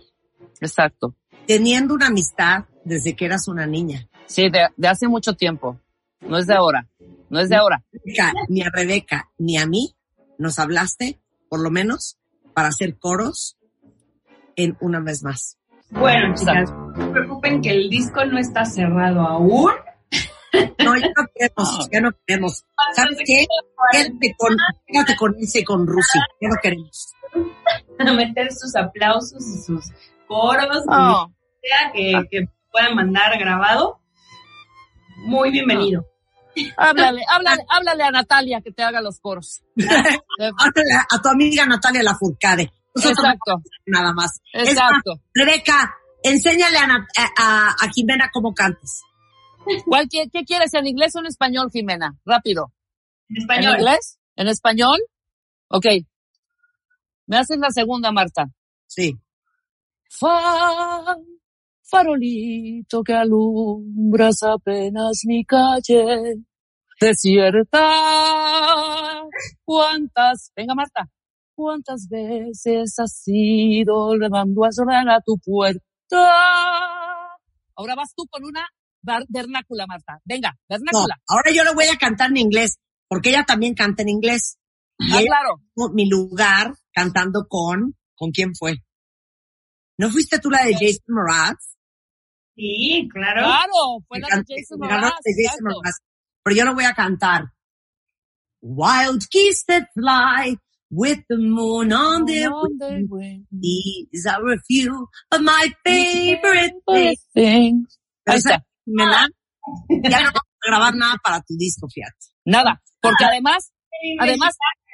[0.60, 1.14] Exacto.
[1.46, 4.08] teniendo una amistad desde que eras una niña.
[4.26, 5.80] Sí, de, de hace mucho tiempo.
[6.20, 6.86] No es de ahora.
[7.30, 7.82] No es de ahora.
[7.92, 9.94] Rebeca, ni a Rebeca ni a mí
[10.38, 12.18] nos hablaste, por lo menos,
[12.54, 13.56] para hacer coros
[14.56, 15.58] en una vez más.
[15.90, 19.72] Bueno, chicas, no se preocupen que el disco no está cerrado aún.
[20.84, 22.64] No, ya no queremos, ya no queremos.
[22.94, 23.46] ¿Sabes qué?
[23.92, 24.56] Quédate con,
[24.86, 27.12] quédate con ese con Rusi, ya no queremos.
[27.98, 29.84] A meter sus aplausos y sus
[30.26, 30.84] coros,
[31.62, 34.00] sea que, que puedan mandar grabado.
[35.26, 36.04] Muy bienvenido.
[36.76, 39.62] Háblale, háblale, háblale a Natalia que te haga los coros.
[39.76, 42.72] Háblale a tu amiga Natalia Lafourcade.
[42.94, 43.62] Nosotros no Exacto.
[43.86, 44.40] nada más.
[44.52, 45.12] Exacto.
[45.16, 47.06] más, Rebeca, enséñale a, Nat-
[47.38, 49.02] a, a Jimena cómo cantes.
[49.86, 52.16] ¿Cuál, qué, qué quieres, en inglés o en español, Jimena?
[52.24, 52.72] Rápido.
[53.28, 53.76] En ¿En español.
[53.78, 54.18] inglés?
[54.36, 54.98] ¿En español?
[55.68, 55.84] Ok.
[57.28, 58.46] ¿Me haces la segunda, Marta?
[58.86, 59.14] Sí.
[60.08, 61.14] Fa,
[61.82, 66.36] farolito que alumbras apenas mi calle
[66.98, 67.92] desierta.
[69.64, 71.08] ¿Cuántas, venga Marta,
[71.54, 75.82] cuántas veces has ido llamando a sonar a tu puerta?
[77.76, 78.66] Ahora vas tú con una
[79.28, 80.18] vernácula, Marta.
[80.24, 81.16] Venga, No, vernácula.
[81.28, 84.56] ahora yo le voy a cantar en inglés, porque ella también canta en inglés.
[85.00, 85.60] Ah, claro.
[85.94, 88.82] mi lugar cantando con, ¿con quién fue?
[89.98, 91.76] ¿No fuiste tú la de Jason Mraz?
[92.56, 93.40] Sí, claro.
[93.42, 95.80] Claro, fue Me la de Jason me Mraz, de Jason exacto.
[95.82, 95.94] Mraz.
[96.42, 97.44] Pero yo lo voy a cantar.
[98.60, 100.56] Wild geese that fly
[100.90, 102.50] with the moon on their
[103.08, 103.46] wings.
[103.52, 107.98] These are a few of my favorite things.
[108.24, 108.50] Pero está.
[108.50, 109.28] ¿sabes, Jimena?
[110.02, 112.16] Ya no vamos a grabar nada para tu disco, fíjate.
[112.44, 113.28] Nada, porque Ah.
[113.30, 113.70] además,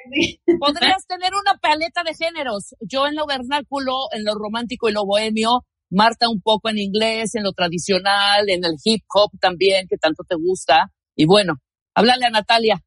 [0.59, 2.75] podrías tener una paleta de géneros.
[2.81, 7.35] Yo en lo vernáculo, en lo romántico y lo bohemio, Marta un poco en inglés,
[7.35, 10.91] en lo tradicional, en el hip hop también, que tanto te gusta.
[11.15, 11.55] Y bueno,
[11.93, 12.83] háblale a Natalia.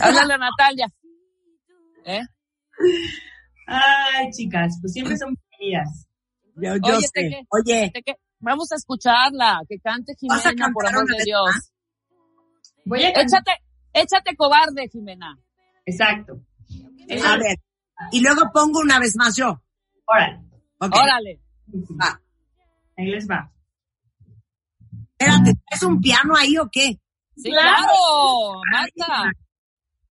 [0.00, 0.86] Háblale a Natalia.
[2.04, 2.20] ¿Eh?
[3.66, 6.06] Ay, chicas, pues siempre son bienvenidas.
[6.56, 7.22] Yo, yo Oye, sé.
[7.22, 7.42] ¿de qué?
[7.50, 7.92] Oye.
[8.40, 11.72] Vamos a escucharla, que cante ¿Vas a Jimena, por amor de Dios.
[12.84, 13.08] Voy a.
[13.08, 13.52] Échate,
[13.94, 15.38] échate cobarde, Jimena.
[15.86, 16.42] Exacto.
[17.24, 17.56] A ver.
[18.12, 19.62] Y luego pongo una vez más yo.
[20.06, 20.40] Órale,
[20.78, 20.94] Ok.
[20.94, 21.40] Órale.
[22.00, 22.20] Va.
[22.96, 23.50] ahí les va.
[25.18, 27.00] Espérate, ¿es un piano ahí o qué?
[27.36, 27.70] Sí, Claro.
[27.70, 29.32] claro, Marta.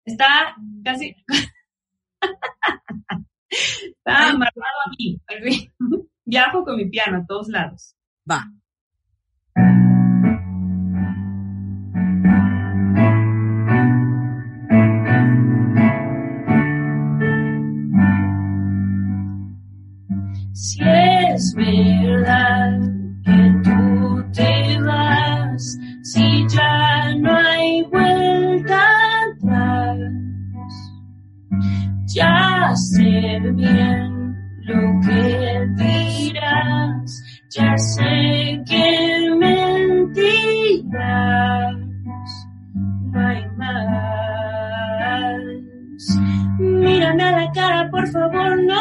[0.04, 1.14] Está casi.
[3.48, 5.20] Está amarrado a mí.
[6.24, 7.94] Viajo con mi piano a todos lados.
[8.28, 8.44] Va.
[20.58, 22.80] Si es verdad
[23.22, 28.80] que tú te vas, si ya no hay vuelta
[29.34, 29.98] atrás,
[32.06, 37.22] ya sé bien lo que dirás,
[37.54, 39.15] ya sé que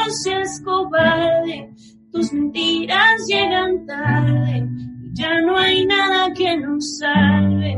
[0.10, 1.70] seas cobarde.
[2.12, 4.68] Tus mentiras llegan tarde
[5.04, 7.76] y ya no hay nada que nos salve.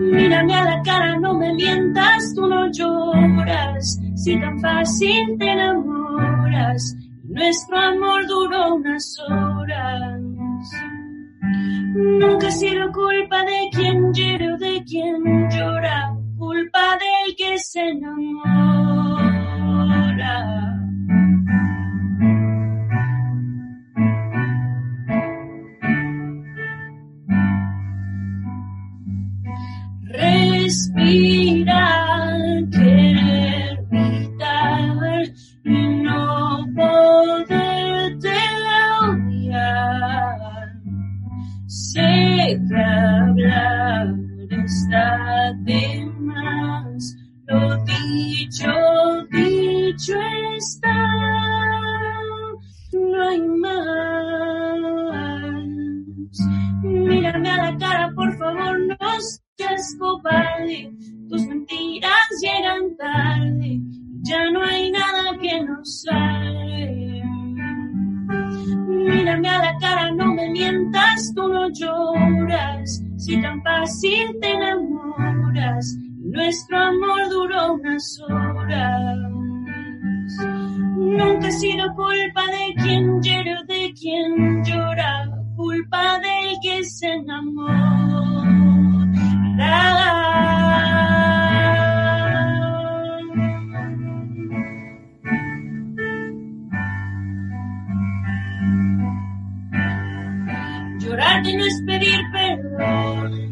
[0.00, 3.98] Mírame a la cara, no me mientas, tú no lloras.
[4.14, 10.20] Si tan fácil te enamoras, nuestro amor duró unas horas.
[11.94, 17.80] Nunca ha sido culpa de quien llora o de quien llora, culpa del que se
[17.80, 19.39] enamora.
[30.70, 31.49] Please be.
[59.98, 60.92] Cobarde,
[61.28, 63.80] tus mentiras llegan tarde,
[64.22, 67.22] ya no hay nada que nos salve.
[68.88, 73.02] Mírame a la cara, no me mientas, tú no lloras.
[73.16, 79.16] Si tan fácil te enamoras, nuestro amor duró unas horas.
[80.96, 87.08] Nunca ha sido culpa de quien llora o de quien llora, culpa del que se
[87.08, 88.69] enamora.
[101.00, 103.50] Llorarte no es pedir perdón,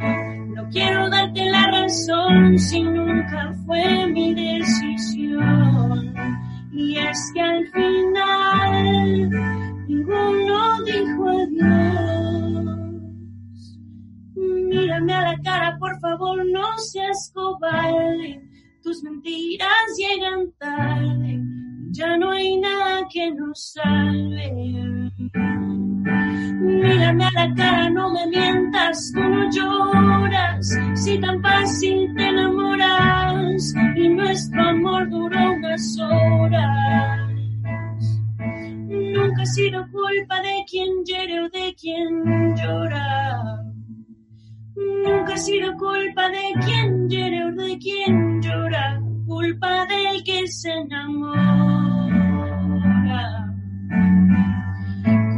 [0.54, 6.14] no quiero darte la razón si nunca fue mi decisión.
[6.72, 9.30] Y es que al final
[9.88, 12.17] ninguno dijo adiós.
[14.88, 18.40] Mírame a la cara, por favor, no seas cobarde.
[18.82, 21.42] Tus mentiras llegan tarde,
[21.90, 24.50] ya no hay nada que nos salve.
[26.62, 33.74] Mírame a la cara, no me mientas, tú no lloras, si tan fácil te enamoras
[33.94, 37.30] y nuestro amor duró unas horas.
[38.88, 43.68] Nunca ha sido culpa de quien hiere o de quien llora.
[45.04, 50.70] Nunca ha sido culpa de quien hiere o de quien llora, culpa del que se
[50.70, 51.88] enamora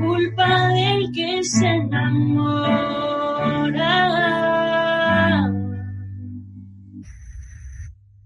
[0.01, 2.21] culpa del que se enamora.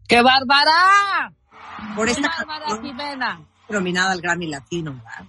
[0.08, 1.32] ¡Qué bárbara!
[1.96, 3.40] Por esta ¡Qué bárbara, canción Jimena!
[3.68, 5.26] nominada al Grammy Latino, ¿verdad?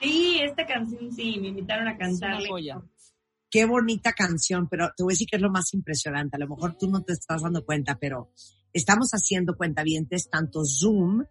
[0.00, 2.48] Sí, esta canción sí, me invitaron a cantarle.
[3.50, 6.36] Qué bonita canción, pero te voy a decir que es lo más impresionante.
[6.36, 8.30] A lo mejor tú no te estás dando cuenta, pero
[8.72, 11.24] estamos haciendo cuentavientes tanto Zoom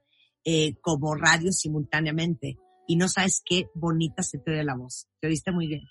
[0.44, 2.58] eh, como radio simultáneamente.
[2.88, 5.08] Y no sabes qué bonita se te ve la voz.
[5.22, 5.84] Te oíste muy bien.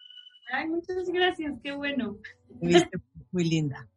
[0.52, 2.18] Ay, muchas gracias, qué bueno.
[2.60, 2.98] Te oíste
[3.30, 3.88] muy linda.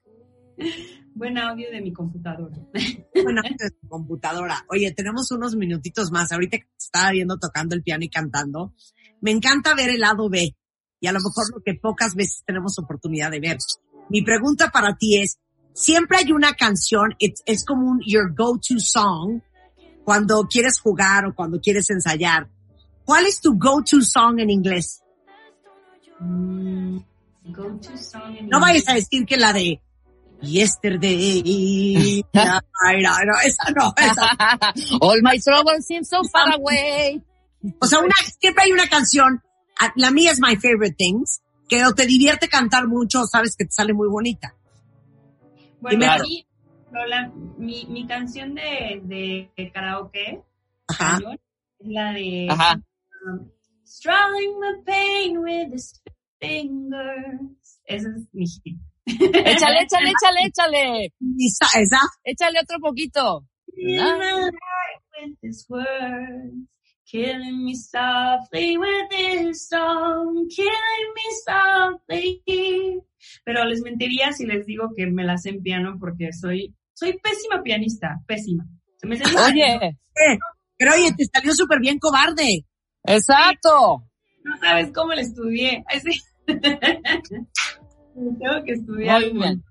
[1.14, 2.56] Buen audio de mi computadora.
[3.14, 4.66] Bueno, de tu computadora.
[4.70, 6.32] Oye, tenemos unos minutitos más.
[6.32, 8.74] Ahorita que estaba viendo tocando el piano y cantando.
[9.20, 10.56] Me encanta ver el lado B.
[11.02, 13.58] Y a lo mejor lo que pocas veces tenemos oportunidad de ver.
[14.08, 15.38] Mi pregunta para ti es,
[15.74, 19.42] siempre hay una canción, es, es como un your go-to song
[20.06, 22.48] cuando quieres jugar o cuando quieres ensayar.
[23.04, 25.02] ¿Cuál es tu go-to song en inglés?
[26.20, 29.82] Go to song en No vayas a decir que la de
[30.42, 32.24] Yesterday.
[32.34, 34.74] Ay, no, no, esa no, esa.
[35.00, 37.22] All my troubles seem so far away.
[37.80, 39.42] O sea, una, siempre hay una canción,
[39.96, 43.66] la mía es My Favorite Things, que o te divierte cantar mucho o sabes que
[43.66, 44.56] te sale muy bonita.
[45.80, 46.46] Bueno, mí,
[46.92, 50.42] Lola, mi, mi canción de, de karaoke
[50.88, 51.18] Ajá.
[51.80, 52.76] es la de Ajá.
[53.26, 53.50] um,
[53.86, 56.02] Struggling my pain with his
[56.40, 57.82] fingers.
[57.86, 58.78] Ese es mi hit.
[59.06, 61.14] Échale, échale, échale, échale.
[61.40, 62.00] Esa.
[62.24, 63.44] Échale otro poquito.
[63.76, 66.70] In my life with his words,
[67.12, 73.02] killing me softly with his song, killing me softly.
[73.44, 77.20] Pero les mentiría si les digo que me la sé en piano porque soy, soy
[77.20, 78.66] pésima pianista, pésima.
[78.98, 80.38] Se me sale- Oye, Eh,
[80.78, 82.66] Pero oye, te salió súper bien cobarde.
[83.04, 84.04] exacto.
[84.44, 85.84] No sabes cómo le estudié.
[85.88, 86.22] Ay, sí.
[88.14, 89.22] Tengo que estudiar.
[89.22, 89.64] Muy bien.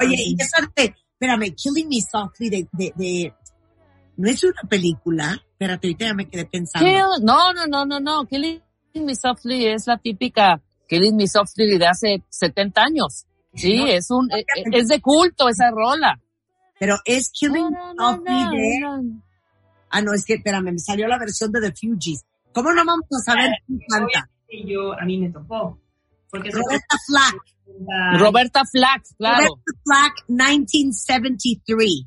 [0.00, 3.34] Oye, y esa de, espérame, Killing Me Softly de, de, de,
[4.16, 5.40] no es una película.
[5.54, 6.86] Espérate, ahorita ya me quedé pensando.
[6.86, 8.26] Kill- no, no, no, no, no.
[8.26, 8.60] Killing
[8.94, 13.24] Me Softly es la típica Killing Me Softly de hace 70 años.
[13.54, 16.20] Sí, No, es un, e- e- es de culto esa rola.
[16.78, 19.22] Pero es Killing Me No, no, Softly no, de, no.
[19.90, 22.24] ah, no, es que, espérame, me salió la versión de The Fugees.
[22.52, 24.28] ¿Cómo no vamos a saber quién canta?
[24.66, 25.78] Yo, a mí me tocó.
[26.30, 27.36] Porque Roberta Flack.
[27.86, 29.46] la- Roberta Flack, claro.
[29.46, 32.06] Roberta Flack, 1973.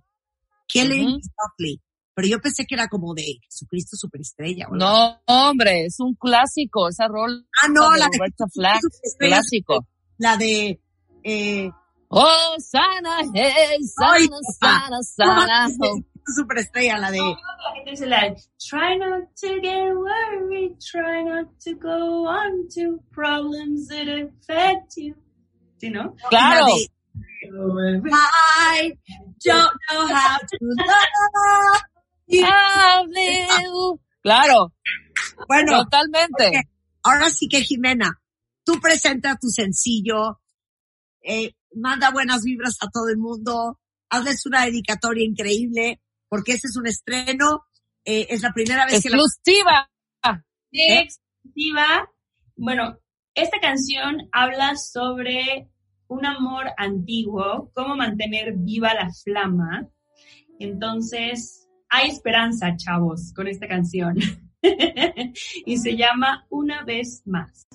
[0.68, 1.15] Killing Ujú.
[1.15, 1.82] Me Softly.
[2.18, 4.65] Pero yo pensé que era como de Jesucristo Superestrella.
[4.72, 9.35] No, hombre, es un clásico esa rola Ah, no, de la de Roberta Flack, Superestrella,
[9.35, 9.88] clásico.
[10.18, 10.81] La de,
[11.23, 11.69] eh,
[12.07, 14.27] Oh, sana, hey, Ay,
[14.60, 16.03] sana, sana, sana.
[16.35, 17.19] Superestrella, la de,
[18.07, 18.35] la,
[18.68, 25.14] Try not to get worried, try not to go on to problems that affect you.
[25.80, 26.15] ¿Sí, no?
[26.31, 26.65] Claro.
[26.65, 26.89] la de,
[28.10, 28.98] I
[29.45, 31.84] don't know how to love.
[34.22, 34.74] Claro,
[35.48, 36.70] Bueno, totalmente.
[37.04, 38.22] ahora sí que Jimena,
[38.64, 40.41] tú presenta tu sencillo,
[41.22, 43.80] eh, manda buenas vibras a todo el mundo,
[44.10, 47.66] hazles una dedicatoria increíble, porque este es un estreno,
[48.04, 49.18] eh, es la primera vez que la...
[49.18, 49.90] Exclusiva.
[50.72, 52.10] de exclusiva.
[52.56, 52.99] Bueno,
[53.34, 55.70] esta canción habla sobre
[56.08, 59.88] un amor antiguo, cómo mantener viva la flama.
[60.60, 64.18] Entonces, hay esperanza, chavos, con esta canción.
[65.65, 67.68] y se llama Una vez más.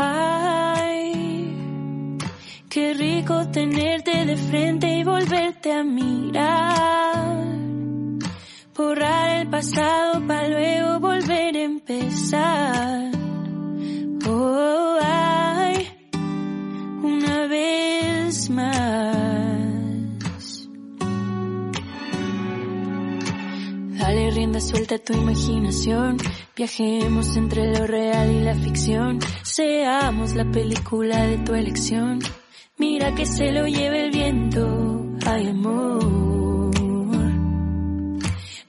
[0.00, 1.42] Ay,
[2.68, 7.46] qué rico tenerte de frente y volverte a mirar.
[8.76, 13.10] Borrar el pasado para luego volver a empezar.
[14.24, 15.88] Oh, ay,
[17.02, 17.87] una vez
[23.98, 26.16] Dale rienda suelta a tu imaginación.
[26.56, 29.18] Viajemos entre lo real y la ficción.
[29.42, 32.20] Seamos la película de tu elección.
[32.78, 35.04] Mira que se lo lleve el viento.
[35.26, 36.70] Ay, amor.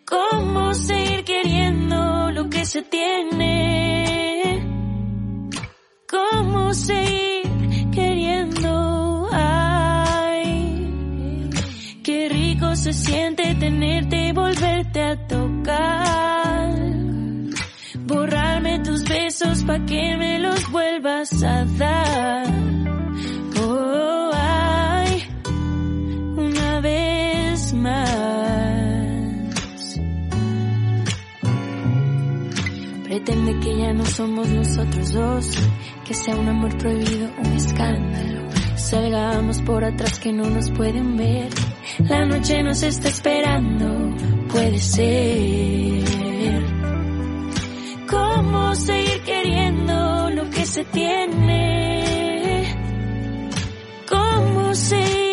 [0.05, 4.61] ¿Cómo seguir queriendo lo que se tiene?
[6.09, 7.48] ¿Cómo seguir
[12.93, 16.75] siente tenerte y volverte a tocar.
[18.05, 22.47] Borrarme tus besos pa' que me los vuelvas a dar.
[23.61, 25.23] Oh, ay,
[26.35, 28.09] una vez más.
[33.03, 35.49] Pretende que ya no somos nosotros dos,
[36.05, 38.48] que sea un amor prohibido, un escándalo.
[38.89, 41.49] Salgamos por atrás que no nos pueden ver.
[41.99, 44.15] La noche nos está esperando,
[44.51, 46.03] puede ser.
[48.09, 52.63] ¿Cómo seguir queriendo lo que se tiene?
[54.09, 55.28] ¿Cómo seguir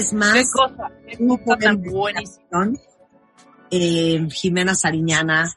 [0.00, 2.72] vez más Qué cosa, qué cosa tan buenísima.
[3.70, 5.52] Eh, Jimena Sariñana.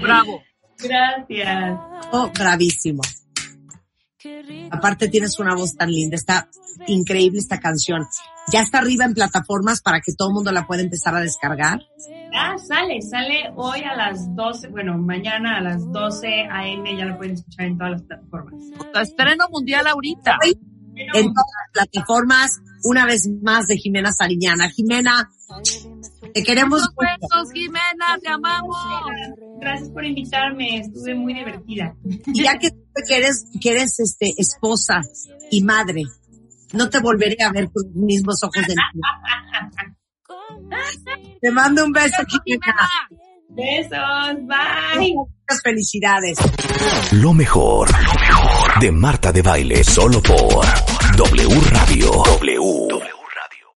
[0.00, 0.42] Bravo.
[0.78, 1.78] Gracias.
[2.12, 3.02] Oh, bravísimo.
[4.70, 6.48] Aparte tienes una voz tan linda, está
[6.86, 8.06] increíble esta canción.
[8.52, 11.80] Ya está arriba en plataformas para que todo el mundo la pueda empezar a descargar.
[12.34, 17.16] Ah, sale, sale hoy a las 12, bueno, mañana a las 12 AM, ya lo
[17.16, 18.62] pueden escuchar en todas las plataformas.
[18.94, 20.38] Estreno mundial ahorita.
[21.14, 24.68] En todas las plataformas, una vez más de Jimena Sariñana.
[24.68, 25.30] Jimena,
[26.32, 28.76] te queremos besos, Jimena, te amamos.
[29.60, 31.94] Gracias por invitarme, estuve muy divertida.
[32.26, 32.70] Y ya que,
[33.06, 35.00] que eres, que eres este, esposa
[35.50, 36.04] y madre,
[36.72, 39.02] no te volveré a ver con los mismos ojos de niño.
[41.40, 42.88] Te mando un beso, Jimena.
[43.50, 45.14] Besos, bye.
[45.14, 46.38] Muchas felicidades.
[47.12, 50.64] Lo mejor, lo mejor de Marta de Baile, solo por
[51.16, 52.10] W Radio.
[52.40, 53.19] W.